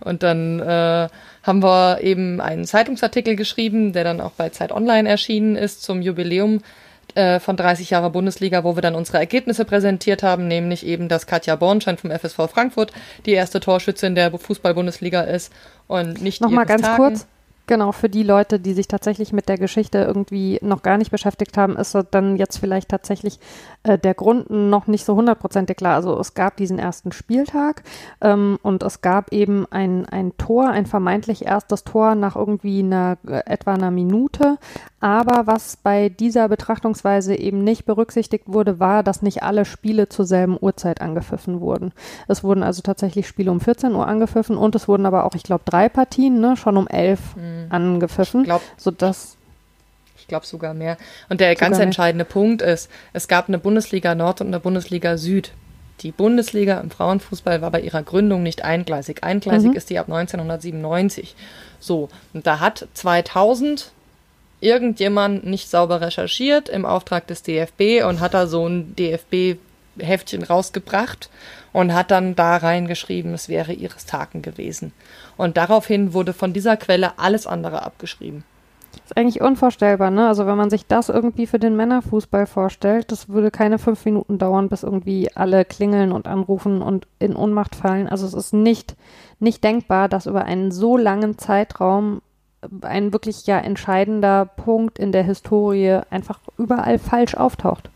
[0.00, 1.08] Und dann äh,
[1.42, 6.02] haben wir eben einen Zeitungsartikel geschrieben, der dann auch bei Zeit Online erschienen ist zum
[6.02, 6.60] Jubiläum
[7.14, 11.26] äh, von 30 Jahre Bundesliga, wo wir dann unsere Ergebnisse präsentiert haben, nämlich eben, dass
[11.26, 12.92] Katja Bornstein vom FSV Frankfurt
[13.24, 15.52] die erste Torschützin der Fußball-Bundesliga ist
[15.86, 16.96] und nicht Nochmal ganz Taken.
[16.96, 17.26] kurz.
[17.68, 21.58] Genau, für die Leute, die sich tatsächlich mit der Geschichte irgendwie noch gar nicht beschäftigt
[21.58, 23.40] haben, ist dann jetzt vielleicht tatsächlich
[23.82, 25.96] äh, der Grund noch nicht so hundertprozentig klar.
[25.96, 27.82] Also es gab diesen ersten Spieltag
[28.20, 33.18] ähm, und es gab eben ein, ein Tor, ein vermeintlich erstes Tor nach irgendwie einer,
[33.26, 34.58] äh, etwa einer Minute.
[35.00, 40.24] Aber was bei dieser Betrachtungsweise eben nicht berücksichtigt wurde, war, dass nicht alle Spiele zur
[40.24, 41.92] selben Uhrzeit angepfiffen wurden.
[42.28, 45.42] Es wurden also tatsächlich Spiele um 14 Uhr angepfiffen und es wurden aber auch, ich
[45.42, 47.68] glaube, drei Partien ne, schon um 11 angepfiffen, Mhm.
[48.42, 49.36] Ich glaub- sodass
[50.18, 50.96] Ich glaube sogar mehr.
[51.28, 51.86] Und der ganz Sogar mehr.
[51.86, 55.52] entscheidende Punkt ist, es gab eine Bundesliga Nord und eine Bundesliga Süd.
[56.00, 59.22] Die Bundesliga im Frauenfußball war bei ihrer Gründung nicht eingleisig.
[59.24, 61.34] Eingleisig ist die ab 1997.
[61.80, 63.92] So, und da hat 2000
[64.60, 71.28] irgendjemand nicht sauber recherchiert im Auftrag des DFB und hat da so ein DFB-Heftchen rausgebracht
[71.76, 74.92] und hat dann da reingeschrieben, es wäre Iris Taken gewesen.
[75.36, 78.44] Und daraufhin wurde von dieser Quelle alles andere abgeschrieben.
[79.04, 80.26] ist eigentlich unvorstellbar, ne?
[80.26, 84.38] Also wenn man sich das irgendwie für den Männerfußball vorstellt, das würde keine fünf Minuten
[84.38, 88.08] dauern, bis irgendwie alle klingeln und anrufen und in Ohnmacht fallen.
[88.08, 88.96] Also es ist nicht,
[89.38, 92.22] nicht denkbar, dass über einen so langen Zeitraum
[92.80, 97.90] ein wirklich ja entscheidender Punkt in der Historie einfach überall falsch auftaucht.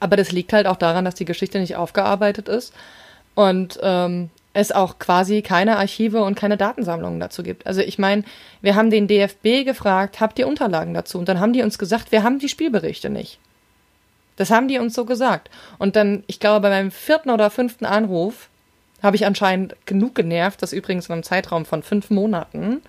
[0.00, 2.74] Aber das liegt halt auch daran, dass die Geschichte nicht aufgearbeitet ist
[3.34, 7.66] und ähm, es auch quasi keine Archive und keine Datensammlungen dazu gibt.
[7.66, 8.24] Also ich meine,
[8.62, 11.18] wir haben den DFB gefragt, habt ihr Unterlagen dazu?
[11.18, 13.38] Und dann haben die uns gesagt, wir haben die Spielberichte nicht.
[14.36, 15.50] Das haben die uns so gesagt.
[15.78, 18.48] Und dann, ich glaube, bei meinem vierten oder fünften Anruf
[19.02, 22.82] habe ich anscheinend genug genervt, das übrigens in einem Zeitraum von fünf Monaten,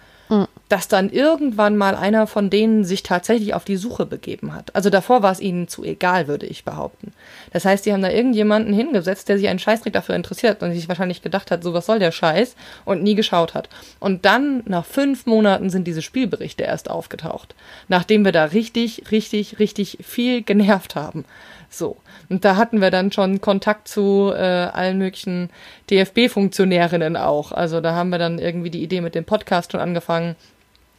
[0.69, 4.75] dass dann irgendwann mal einer von denen sich tatsächlich auf die Suche begeben hat.
[4.75, 7.13] Also davor war es ihnen zu egal, würde ich behaupten.
[7.53, 10.89] Das heißt, die haben da irgendjemanden hingesetzt, der sich einen Scheißdreck dafür interessiert und sich
[10.89, 13.69] wahrscheinlich gedacht hat, so was soll der Scheiß und nie geschaut hat.
[13.99, 17.55] Und dann nach fünf Monaten sind diese Spielberichte erst aufgetaucht,
[17.87, 21.23] nachdem wir da richtig, richtig, richtig viel genervt haben.
[21.69, 21.97] So.
[22.29, 25.49] Und da hatten wir dann schon Kontakt zu äh, allen möglichen
[25.89, 27.51] DFB-Funktionärinnen auch.
[27.51, 30.35] Also da haben wir dann irgendwie die Idee mit dem Podcast schon angefangen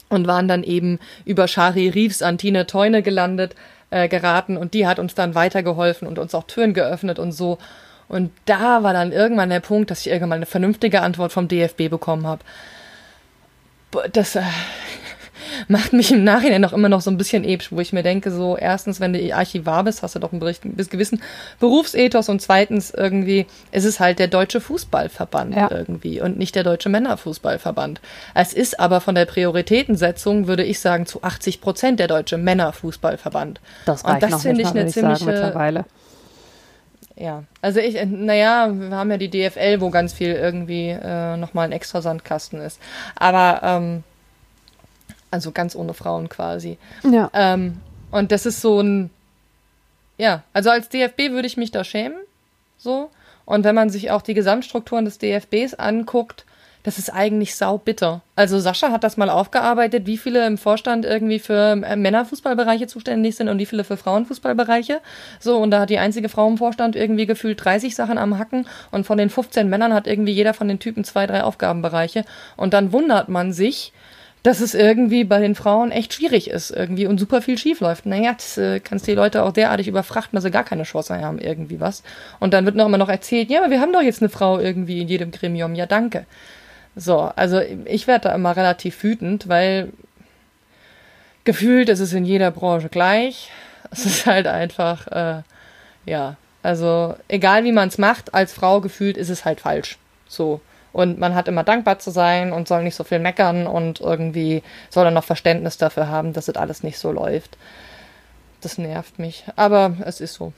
[0.09, 3.55] und waren dann eben über Shari Reeves an Tine Teune gelandet,
[3.91, 7.59] äh, geraten und die hat uns dann weitergeholfen und uns auch Türen geöffnet und so.
[8.09, 11.89] Und da war dann irgendwann der Punkt, dass ich irgendwann eine vernünftige Antwort vom DFB
[11.89, 12.43] bekommen habe.
[14.13, 14.43] Das äh,
[15.69, 18.31] macht mich im Nachhinein auch immer noch so ein bisschen episch, wo ich mir denke,
[18.31, 21.23] so erstens, wenn du Archivar bist, hast du doch einen Bericht, bis gewissen
[21.61, 25.71] Berufsethos und zweitens irgendwie ist es halt der deutsche Fußballverband ja.
[25.71, 28.01] irgendwie und nicht der deutsche Männerfußballverband.
[28.35, 33.61] Es ist aber von der Prioritätensetzung, würde ich sagen, zu 80 Prozent der deutsche Männerfußballverband.
[33.87, 35.85] Das reicht und das finde ich eine ziemliche mittlerweile.
[37.21, 41.67] Ja, also ich, naja, wir haben ja die DFL, wo ganz viel irgendwie äh, nochmal
[41.67, 42.79] ein extra Sandkasten ist.
[43.17, 44.05] Aber ähm,
[45.31, 46.79] also ganz ohne Frauen quasi.
[47.05, 47.31] Ja.
[47.33, 49.11] Ähm, und das ist so ein,
[50.17, 52.19] ja, also als DFB würde ich mich da schämen,
[52.79, 53.11] so.
[53.45, 56.45] Und wenn man sich auch die Gesamtstrukturen des DFBs anguckt,
[56.89, 58.23] das ist eigentlich saubitter.
[58.37, 63.37] Also Sascha hat das mal aufgearbeitet, wie viele im Vorstand irgendwie für äh, Männerfußballbereiche zuständig
[63.37, 65.01] sind und wie viele für Frauenfußballbereiche.
[65.41, 68.67] So, und da hat die einzige Frau im Vorstand irgendwie gefühlt 30 Sachen am Hacken
[68.91, 72.25] und von den 15 Männern hat irgendwie jeder von den Typen zwei, drei Aufgabenbereiche.
[72.57, 73.93] Und dann wundert man sich,
[74.43, 78.07] dass es irgendwie bei den Frauen echt schwierig ist irgendwie und super viel schief läuft.
[78.07, 81.39] Naja, das äh, kannst die Leute auch derartig überfrachten, dass sie gar keine Chance haben,
[81.39, 82.03] irgendwie was.
[82.39, 84.59] Und dann wird noch immer noch erzählt, ja, aber wir haben doch jetzt eine Frau
[84.59, 85.75] irgendwie in jedem Gremium.
[85.75, 86.25] Ja, danke.
[86.95, 89.93] So, also ich werde da immer relativ wütend, weil
[91.45, 93.51] gefühlt ist es in jeder Branche gleich.
[93.91, 95.43] Es ist halt einfach, äh,
[96.05, 99.97] ja, also egal wie man es macht, als Frau gefühlt ist es halt falsch.
[100.27, 100.61] So.
[100.93, 104.63] Und man hat immer dankbar zu sein und soll nicht so viel meckern und irgendwie
[104.91, 107.59] soll dann noch Verständnis dafür haben, dass es das alles nicht so läuft.
[108.61, 109.45] Das nervt mich.
[109.57, 110.53] Aber es ist so.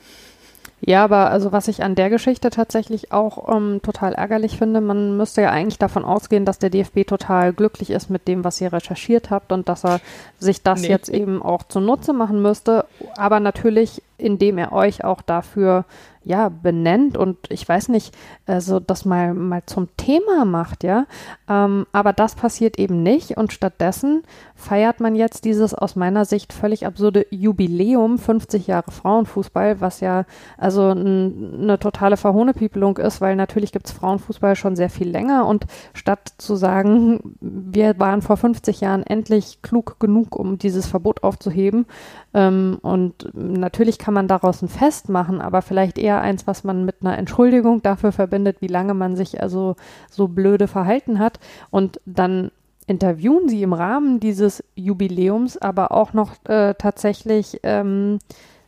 [0.82, 5.16] Ja, aber also was ich an der Geschichte tatsächlich auch ähm, total ärgerlich finde, man
[5.16, 8.72] müsste ja eigentlich davon ausgehen, dass der DFB total glücklich ist mit dem, was ihr
[8.72, 10.00] recherchiert habt und dass er
[10.38, 10.88] sich das nee.
[10.88, 15.84] jetzt eben auch zunutze machen müsste, aber natürlich, indem er euch auch dafür
[16.22, 17.16] ja, benennt.
[17.16, 18.14] Und ich weiß nicht,
[18.46, 21.06] also das mal, mal zum Thema macht, ja.
[21.48, 23.38] Ähm, aber das passiert eben nicht.
[23.38, 24.22] Und stattdessen
[24.54, 30.26] feiert man jetzt dieses aus meiner Sicht völlig absurde Jubiläum 50 Jahre Frauenfußball, was ja
[30.58, 35.46] also eine totale Verhohnepiepelung ist, weil natürlich gibt es Frauenfußball schon sehr viel länger.
[35.46, 35.64] Und
[35.94, 41.86] statt zu sagen, wir waren vor 50 Jahren endlich klug genug, um dieses Verbot aufzuheben,
[42.32, 46.84] ähm, und natürlich kann man daraus ein Fest machen, aber vielleicht eher eins, was man
[46.84, 49.76] mit einer Entschuldigung dafür verbindet, wie lange man sich also
[50.10, 51.40] so blöde verhalten hat.
[51.70, 52.50] Und dann
[52.86, 58.18] interviewen sie im Rahmen dieses Jubiläums aber auch noch äh, tatsächlich ähm,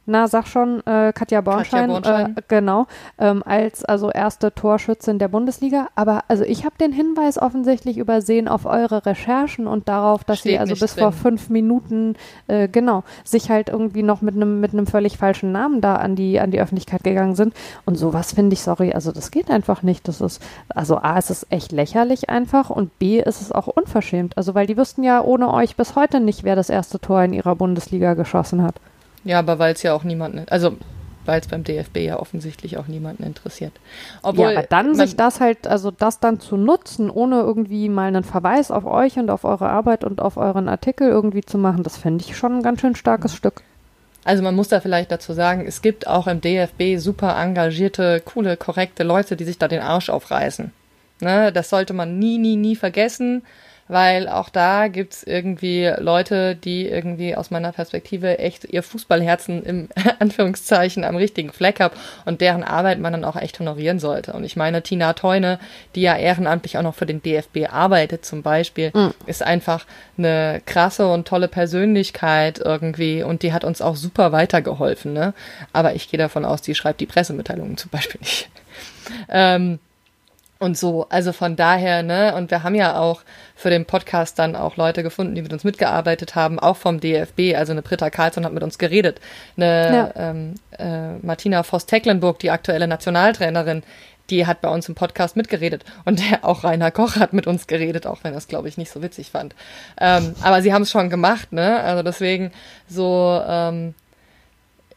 [0.05, 2.37] na, sag schon, äh, Katja Bornstein, Katja Bornstein.
[2.37, 2.87] Äh, genau,
[3.19, 5.89] ähm, als also erste Torschützin der Bundesliga.
[5.95, 10.53] Aber also ich habe den Hinweis offensichtlich übersehen auf eure Recherchen und darauf, dass Steht
[10.53, 11.05] sie also bis drin.
[11.05, 12.17] vor fünf Minuten
[12.49, 16.17] äh, genau sich halt irgendwie noch mit einem mit einem völlig falschen Namen da an
[16.17, 17.55] die an die Öffentlichkeit gegangen sind.
[17.85, 20.09] Und sowas finde ich, sorry, also das geht einfach nicht.
[20.09, 24.37] Das ist also a, ist es echt lächerlich einfach und b ist es auch unverschämt.
[24.37, 27.33] Also weil die wüssten ja ohne euch bis heute nicht, wer das erste Tor in
[27.33, 28.75] ihrer Bundesliga geschossen hat.
[29.25, 30.77] Ja, aber weil es ja auch niemanden, also
[31.25, 33.73] weil es beim DFB ja offensichtlich auch niemanden interessiert.
[34.23, 38.09] Obwohl, ja, aber dann sich das halt, also das dann zu nutzen, ohne irgendwie mal
[38.09, 41.83] einen Verweis auf euch und auf eure Arbeit und auf euren Artikel irgendwie zu machen,
[41.85, 43.63] das fände ich schon ein ganz schön starkes Stück.
[44.25, 48.57] Also man muss da vielleicht dazu sagen, es gibt auch im DFB super engagierte, coole,
[48.57, 50.73] korrekte Leute, die sich da den Arsch aufreißen.
[51.21, 53.43] Ne, das sollte man nie, nie, nie vergessen
[53.89, 59.89] weil auch da gibt's irgendwie Leute, die irgendwie aus meiner Perspektive echt ihr Fußballherzen im
[60.19, 64.33] Anführungszeichen am richtigen Fleck haben und deren Arbeit man dann auch echt honorieren sollte.
[64.33, 65.59] Und ich meine, Tina Teune,
[65.95, 69.13] die ja ehrenamtlich auch noch für den DFB arbeitet zum Beispiel, mhm.
[69.27, 75.13] ist einfach eine krasse und tolle Persönlichkeit irgendwie und die hat uns auch super weitergeholfen.
[75.13, 75.35] Ne?
[75.73, 78.49] Aber ich gehe davon aus, die schreibt die Pressemitteilungen zum Beispiel nicht.
[79.29, 79.79] ähm,
[80.63, 81.07] und so.
[81.09, 83.23] Also von daher, ne, und wir haben ja auch
[83.63, 87.55] für den Podcast dann auch Leute gefunden, die mit uns mitgearbeitet haben, auch vom DFB.
[87.57, 89.21] Also eine Britta Karlsson hat mit uns geredet.
[89.57, 90.31] Eine ja.
[90.31, 93.85] ähm, äh, Martina Voss-Tecklenburg, die aktuelle Nationaltrainerin,
[94.31, 95.85] die hat bei uns im Podcast mitgeredet.
[96.05, 98.77] Und der, auch Rainer Koch hat mit uns geredet, auch wenn er es, glaube ich,
[98.77, 99.55] nicht so witzig fand.
[100.01, 101.81] Ähm, aber sie haben es schon gemacht, ne?
[101.81, 102.51] Also deswegen
[102.89, 103.95] so, ähm,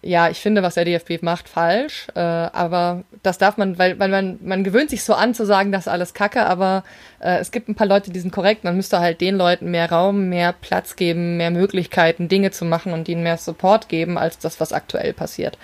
[0.06, 2.08] ja, ich finde, was der DFB macht, falsch.
[2.14, 5.72] Äh, aber das darf man, weil, weil man, man gewöhnt sich so an zu sagen,
[5.72, 6.84] das ist alles Kacke, aber
[7.20, 8.64] äh, es gibt ein paar Leute, die sind korrekt.
[8.64, 12.94] Man müsste halt den Leuten mehr Raum, mehr Platz geben, mehr Möglichkeiten, Dinge zu machen
[12.94, 15.58] und ihnen mehr Support geben, als das, was aktuell passiert.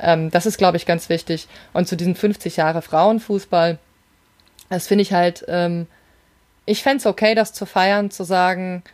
[0.00, 1.46] Ähm, das ist, glaube ich, ganz wichtig.
[1.74, 3.78] Und zu diesen 50 Jahre Frauenfußball,
[4.70, 5.86] das finde ich halt, ähm,
[6.64, 8.84] ich fände es okay, das zu feiern, zu sagen,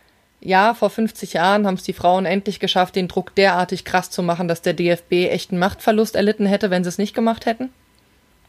[0.40, 4.22] ja, vor 50 Jahren haben es die Frauen endlich geschafft, den Druck derartig krass zu
[4.22, 7.70] machen, dass der DFB echt einen Machtverlust erlitten hätte, wenn sie es nicht gemacht hätten.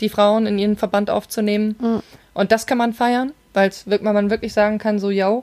[0.02, 1.76] die Frauen in ihren Verband aufzunehmen.
[1.80, 2.04] Mhm.
[2.34, 3.72] Und das kann man feiern, weil
[4.02, 5.42] man wirklich sagen kann, so, ja,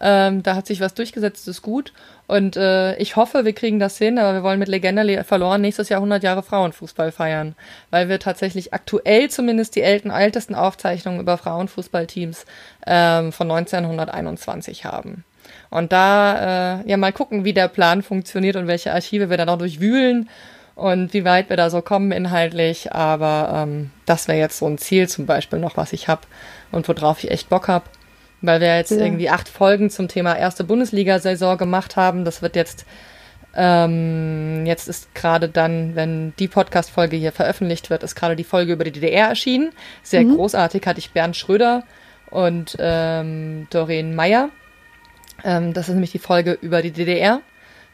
[0.00, 1.92] ähm, da hat sich was durchgesetzt, ist gut.
[2.26, 5.88] Und äh, ich hoffe, wir kriegen das hin, aber wir wollen mit Legende verloren nächstes
[5.88, 7.54] Jahr 100 Jahre Frauenfußball feiern,
[7.90, 12.44] weil wir tatsächlich aktuell zumindest die älten, ältesten Aufzeichnungen über Frauenfußballteams
[12.86, 15.24] ähm, von 1921 haben.
[15.70, 19.44] Und da äh, ja mal gucken, wie der Plan funktioniert und welche Archive wir da
[19.44, 20.28] noch durchwühlen
[20.76, 22.92] und wie weit wir da so kommen inhaltlich.
[22.92, 26.22] Aber ähm, das wäre jetzt so ein Ziel zum Beispiel noch, was ich habe
[26.70, 27.86] und worauf ich echt Bock habe.
[28.42, 28.98] Weil wir jetzt ja.
[28.98, 32.26] irgendwie acht Folgen zum Thema erste Bundesliga-Saison gemacht haben.
[32.26, 32.84] Das wird jetzt,
[33.56, 38.74] ähm, jetzt ist gerade dann, wenn die Podcast-Folge hier veröffentlicht wird, ist gerade die Folge
[38.74, 39.70] über die DDR erschienen.
[40.02, 40.36] Sehr mhm.
[40.36, 41.84] großartig hatte ich Bernd Schröder
[42.30, 44.50] und ähm, Doreen Meyer.
[45.44, 47.40] Ähm, das ist nämlich die Folge über die DDR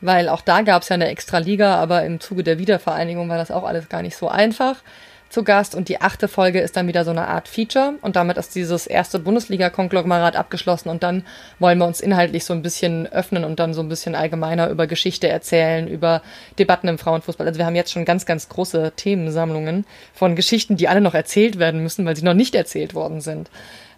[0.03, 3.51] weil auch da gab es ja eine Extraliga, aber im Zuge der Wiedervereinigung war das
[3.51, 4.83] auch alles gar nicht so einfach
[5.31, 8.37] zu Gast und die achte Folge ist dann wieder so eine Art Feature und damit
[8.37, 11.25] ist dieses erste Bundesliga-Konglomerat abgeschlossen und dann
[11.59, 14.87] wollen wir uns inhaltlich so ein bisschen öffnen und dann so ein bisschen allgemeiner über
[14.87, 16.21] Geschichte erzählen, über
[16.59, 17.47] Debatten im Frauenfußball.
[17.47, 21.59] Also wir haben jetzt schon ganz, ganz große Themensammlungen von Geschichten, die alle noch erzählt
[21.59, 23.49] werden müssen, weil sie noch nicht erzählt worden sind.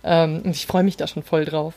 [0.04, 1.74] Ähm, und ich freue mich da schon voll drauf.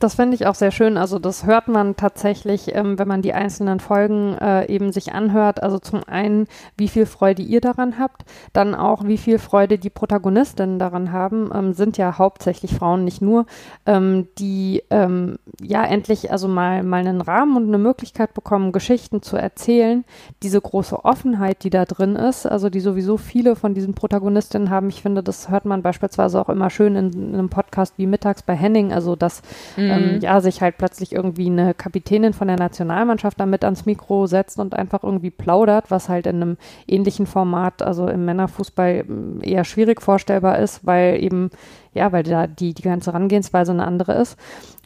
[0.00, 0.96] Das finde ich auch sehr schön.
[0.96, 5.62] Also das hört man tatsächlich, ähm, wenn man die einzelnen Folgen äh, eben sich anhört.
[5.62, 6.46] Also zum einen,
[6.78, 8.24] wie viel Freude ihr daran habt,
[8.54, 11.50] dann auch, wie viel Freude die Protagonistinnen daran haben.
[11.54, 13.44] Ähm, sind ja hauptsächlich Frauen, nicht nur,
[13.84, 19.20] ähm, die ähm, ja endlich also mal mal einen Rahmen und eine Möglichkeit bekommen, Geschichten
[19.20, 20.06] zu erzählen.
[20.42, 24.88] Diese große Offenheit, die da drin ist, also die sowieso viele von diesen Protagonistinnen haben.
[24.88, 28.42] Ich finde, das hört man beispielsweise auch immer schön in, in einem Podcast wie Mittags
[28.42, 28.94] bei Henning.
[28.94, 29.42] Also dass
[29.76, 30.20] mhm ähm, mhm.
[30.20, 34.74] ja, sich halt plötzlich irgendwie eine Kapitänin von der Nationalmannschaft damit ans Mikro setzt und
[34.74, 40.00] einfach irgendwie plaudert, was halt in einem ähnlichen Format, also im Männerfußball mm, eher schwierig
[40.00, 41.50] vorstellbar ist, weil eben,
[41.92, 44.38] ja, weil da die, die ganze Herangehensweise eine andere ist.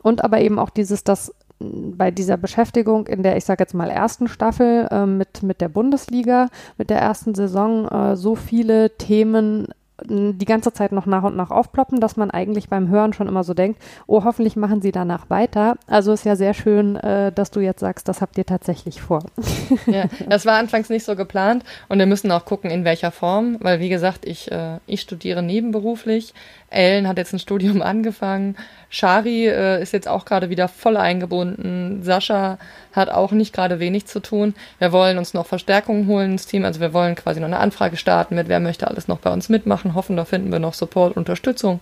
[0.02, 3.74] Und aber eben auch dieses, dass mm, bei dieser Beschäftigung in der, ich sage jetzt
[3.74, 6.48] mal, ersten Staffel äh, mit, mit der Bundesliga,
[6.78, 9.68] mit der ersten Saison, äh, so viele Themen
[10.08, 13.44] die ganze Zeit noch nach und nach aufploppen, dass man eigentlich beim Hören schon immer
[13.44, 15.76] so denkt, oh, hoffentlich machen sie danach weiter.
[15.86, 19.24] Also ist ja sehr schön, äh, dass du jetzt sagst, das habt ihr tatsächlich vor.
[19.86, 23.58] Ja, das war anfangs nicht so geplant und wir müssen auch gucken, in welcher Form,
[23.60, 26.32] weil wie gesagt, ich, äh, ich studiere nebenberuflich.
[26.74, 28.56] Ellen hat jetzt ein Studium angefangen.
[28.90, 32.02] Shari äh, ist jetzt auch gerade wieder voll eingebunden.
[32.02, 32.58] Sascha
[32.92, 34.54] hat auch nicht gerade wenig zu tun.
[34.78, 36.64] Wir wollen uns noch Verstärkungen holen ins Team.
[36.64, 39.48] Also wir wollen quasi noch eine Anfrage starten mit, wer möchte alles noch bei uns
[39.48, 39.94] mitmachen.
[39.94, 41.80] Hoffen, da finden wir noch Support, Unterstützung.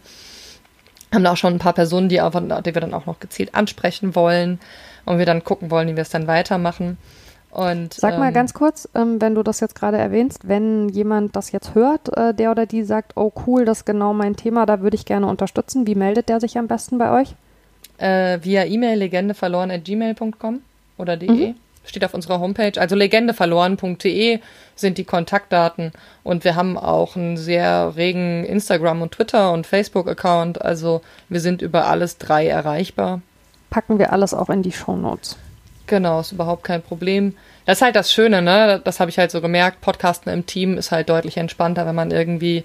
[1.13, 3.55] Haben da auch schon ein paar Personen, die, auch, die wir dann auch noch gezielt
[3.55, 4.61] ansprechen wollen
[5.05, 6.97] und wir dann gucken wollen, wie wir es dann weitermachen.
[7.53, 11.37] Und, Sag mal ähm, ganz kurz, ähm, wenn du das jetzt gerade erwähnst, wenn jemand
[11.37, 14.65] das jetzt hört, äh, der oder die sagt, oh cool, das ist genau mein Thema,
[14.65, 17.35] da würde ich gerne unterstützen, wie meldet der sich am besten bei euch?
[17.99, 20.63] Äh, via E-Mail legendeverloren.gmail.com
[20.97, 21.31] oder de.
[21.31, 21.55] Mhm.
[21.85, 22.81] Steht auf unserer Homepage.
[22.81, 24.39] Also legendeverloren.de
[24.75, 25.93] sind die Kontaktdaten.
[26.23, 30.63] Und wir haben auch einen sehr regen Instagram- und Twitter- und Facebook-Account.
[30.63, 33.21] Also wir sind über alles drei erreichbar.
[33.69, 35.37] Packen wir alles auch in die Show Notes.
[35.93, 37.37] Genau, ist überhaupt kein Problem.
[37.67, 38.81] Das ist halt das Schöne, ne?
[38.83, 39.83] Das habe ich halt so gemerkt.
[39.83, 42.65] Podcasten im Team ist halt deutlich entspannter, wenn man irgendwie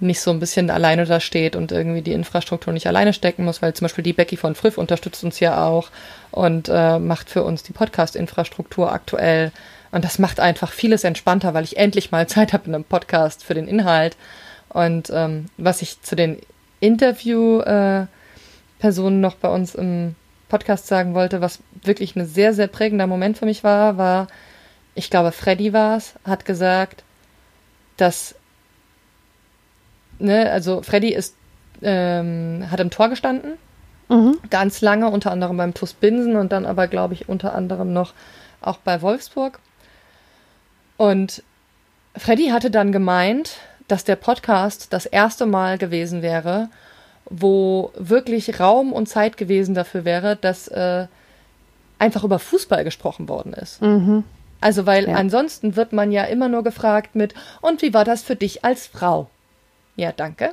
[0.00, 3.62] nicht so ein bisschen alleine da steht und irgendwie die Infrastruktur nicht alleine stecken muss,
[3.62, 5.90] weil zum Beispiel die Becky von Friff unterstützt uns ja auch
[6.32, 9.52] und äh, macht für uns die Podcast-Infrastruktur aktuell.
[9.92, 13.44] Und das macht einfach vieles entspannter, weil ich endlich mal Zeit habe in einem Podcast
[13.44, 14.16] für den Inhalt.
[14.68, 16.38] Und ähm, was ich zu den
[16.80, 18.08] Interview-Personen
[19.18, 20.16] äh, noch bei uns im
[20.48, 24.28] Podcast sagen wollte, was wirklich ein sehr, sehr prägender Moment für mich war, war,
[24.94, 27.04] ich glaube, Freddy war es, hat gesagt,
[27.96, 28.34] dass,
[30.18, 31.36] ne, also Freddy ist,
[31.82, 33.52] ähm, hat im Tor gestanden,
[34.08, 34.38] mhm.
[34.50, 38.14] ganz lange, unter anderem beim TuS Binsen und dann aber, glaube ich, unter anderem noch
[38.60, 39.60] auch bei Wolfsburg.
[40.96, 41.44] Und
[42.16, 46.68] Freddy hatte dann gemeint, dass der Podcast das erste Mal gewesen wäre,
[47.30, 51.06] wo wirklich Raum und Zeit gewesen dafür wäre, dass äh,
[51.98, 53.82] einfach über Fußball gesprochen worden ist.
[53.82, 54.24] Mhm.
[54.60, 55.14] Also, weil ja.
[55.14, 58.86] ansonsten wird man ja immer nur gefragt mit, und wie war das für dich als
[58.86, 59.30] Frau?
[59.96, 60.52] Ja, danke.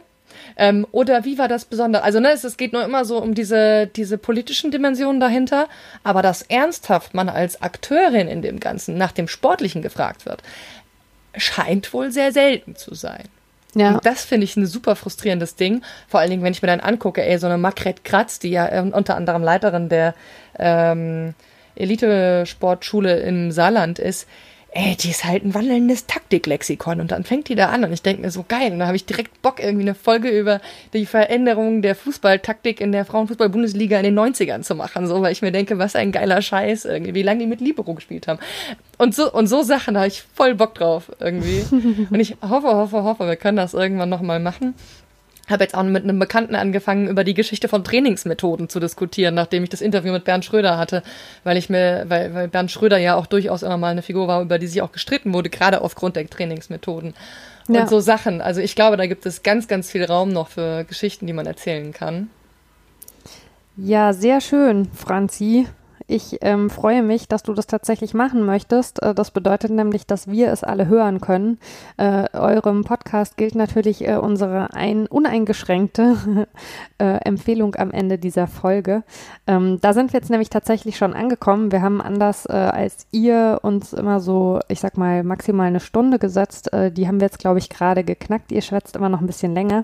[0.58, 2.04] Ähm, oder wie war das besonders?
[2.04, 5.68] Also, ne, es, es geht nur immer so um diese, diese politischen Dimensionen dahinter,
[6.04, 10.44] aber dass ernsthaft man als Akteurin in dem Ganzen nach dem Sportlichen gefragt wird,
[11.36, 13.28] scheint wohl sehr selten zu sein.
[13.76, 13.92] Ja.
[13.92, 15.84] Und das finde ich ein super frustrierendes Ding.
[16.08, 18.68] Vor allen Dingen, wenn ich mir dann angucke, ey, so eine Margret Kratz, die ja
[18.68, 20.16] äh, unter anderem Leiterin der
[20.58, 21.36] ähm,
[21.76, 24.28] Elitesportschule im Saarland ist,
[24.76, 27.00] ey, die ist halt ein wandelndes Taktiklexikon.
[27.00, 28.74] Und dann fängt die da an und ich denke mir so geil.
[28.74, 30.60] Und da habe ich direkt Bock, irgendwie eine Folge über
[30.94, 35.08] die Veränderung der Fußballtaktik in der Frauenfußball-Bundesliga in den 90ern zu machen.
[35.08, 37.94] So, weil ich mir denke, was ein geiler Scheiß irgendwie, wie lange die mit Libero
[37.94, 38.40] gespielt haben.
[38.98, 41.64] Und so, und so Sachen da habe ich voll Bock drauf irgendwie.
[42.10, 44.76] und ich hoffe, hoffe, hoffe, wir können das irgendwann nochmal machen
[45.48, 49.64] habe jetzt auch mit einem Bekannten angefangen, über die Geschichte von Trainingsmethoden zu diskutieren, nachdem
[49.64, 51.04] ich das Interview mit Bernd Schröder hatte,
[51.44, 54.42] weil ich mir, weil, weil Bernd Schröder ja auch durchaus immer mal eine Figur war,
[54.42, 57.14] über die sich auch gestritten wurde, gerade aufgrund der Trainingsmethoden.
[57.68, 57.88] Und ja.
[57.88, 58.42] so Sachen.
[58.42, 61.46] Also ich glaube, da gibt es ganz, ganz viel Raum noch für Geschichten, die man
[61.46, 62.30] erzählen kann.
[63.78, 65.68] Ja, sehr schön, Franzi.
[66.08, 69.02] Ich ähm, freue mich, dass du das tatsächlich machen möchtest.
[69.02, 71.58] Äh, das bedeutet nämlich, dass wir es alle hören können.
[71.98, 76.48] Äh, eurem Podcast gilt natürlich äh, unsere ein, uneingeschränkte
[77.00, 79.04] äh, Empfehlung am Ende dieser Folge.
[79.48, 81.72] Ähm, da sind wir jetzt nämlich tatsächlich schon angekommen.
[81.72, 86.20] Wir haben anders äh, als ihr uns immer so, ich sag mal, maximal eine Stunde
[86.20, 86.72] gesetzt.
[86.72, 88.52] Äh, die haben wir jetzt, glaube ich, gerade geknackt.
[88.52, 89.82] Ihr schwätzt immer noch ein bisschen länger.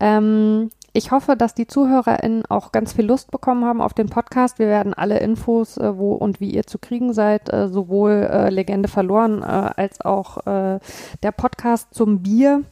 [0.00, 4.58] Ähm, ich hoffe, dass die ZuhörerInnen auch ganz viel Lust bekommen haben auf den Podcast.
[4.58, 8.50] Wir werden alle Infos, äh, wo und wie ihr zu kriegen seid, äh, sowohl äh,
[8.50, 10.80] Legende verloren äh, als auch äh,
[11.22, 12.64] der Podcast zum Bier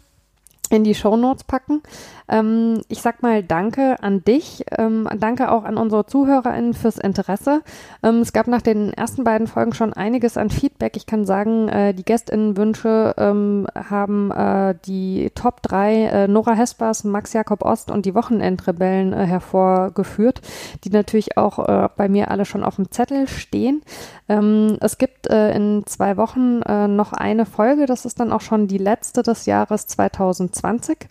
[0.70, 1.82] in die Shownotes packen.
[2.28, 7.62] Ähm, ich sag mal Danke an dich, ähm, danke auch an unsere ZuhörerInnen fürs Interesse.
[8.02, 10.96] Ähm, es gab nach den ersten beiden Folgen schon einiges an Feedback.
[10.96, 17.04] Ich kann sagen, äh, die GästInnenwünsche ähm, haben äh, die Top 3 äh, Nora Hespers,
[17.04, 20.42] Max Jakob Ost und die Wochenendrebellen äh, hervorgeführt,
[20.84, 23.82] die natürlich auch äh, bei mir alle schon auf dem Zettel stehen.
[24.28, 28.66] Ähm, es gibt äh, in zwei Wochen noch eine Folge, das ist dann auch schon
[28.66, 31.08] die letzte des Jahres 2020.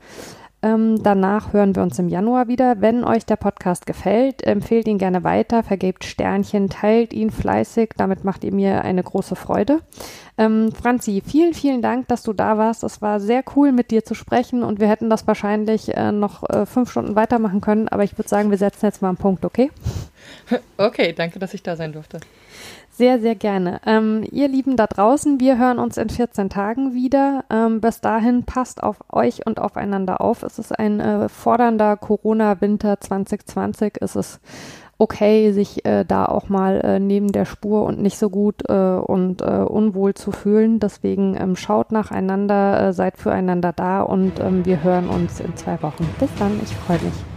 [0.64, 2.82] Ähm, danach hören wir uns im Januar wieder.
[2.82, 7.92] Wenn euch der Podcast gefällt, empfehlt ihn gerne weiter, vergebt Sternchen, teilt ihn fleißig.
[7.96, 9.82] Damit macht ihr mir eine große Freude.
[10.40, 12.84] Ähm, Franzi, vielen, vielen Dank, dass du da warst.
[12.84, 16.50] Es war sehr cool, mit dir zu sprechen und wir hätten das wahrscheinlich äh, noch
[16.50, 17.88] äh, fünf Stunden weitermachen können.
[17.88, 19.72] Aber ich würde sagen, wir setzen jetzt mal einen Punkt, okay?
[20.78, 22.20] Okay, danke, dass ich da sein durfte.
[22.98, 23.80] Sehr, sehr gerne.
[23.86, 27.44] Ähm, ihr Lieben da draußen, wir hören uns in 14 Tagen wieder.
[27.52, 30.42] Ähm, bis dahin passt auf euch und aufeinander auf.
[30.42, 33.98] Es ist ein äh, fordernder Corona-Winter 2020.
[34.02, 34.40] Es ist
[34.98, 38.74] okay, sich äh, da auch mal äh, neben der Spur und nicht so gut äh,
[38.74, 40.80] und äh, unwohl zu fühlen.
[40.80, 45.80] Deswegen ähm, schaut nacheinander, äh, seid füreinander da und ähm, wir hören uns in zwei
[45.84, 46.10] Wochen.
[46.20, 47.37] Bis dann, ich freue mich.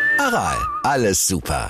[0.19, 1.69] Aral, alles super.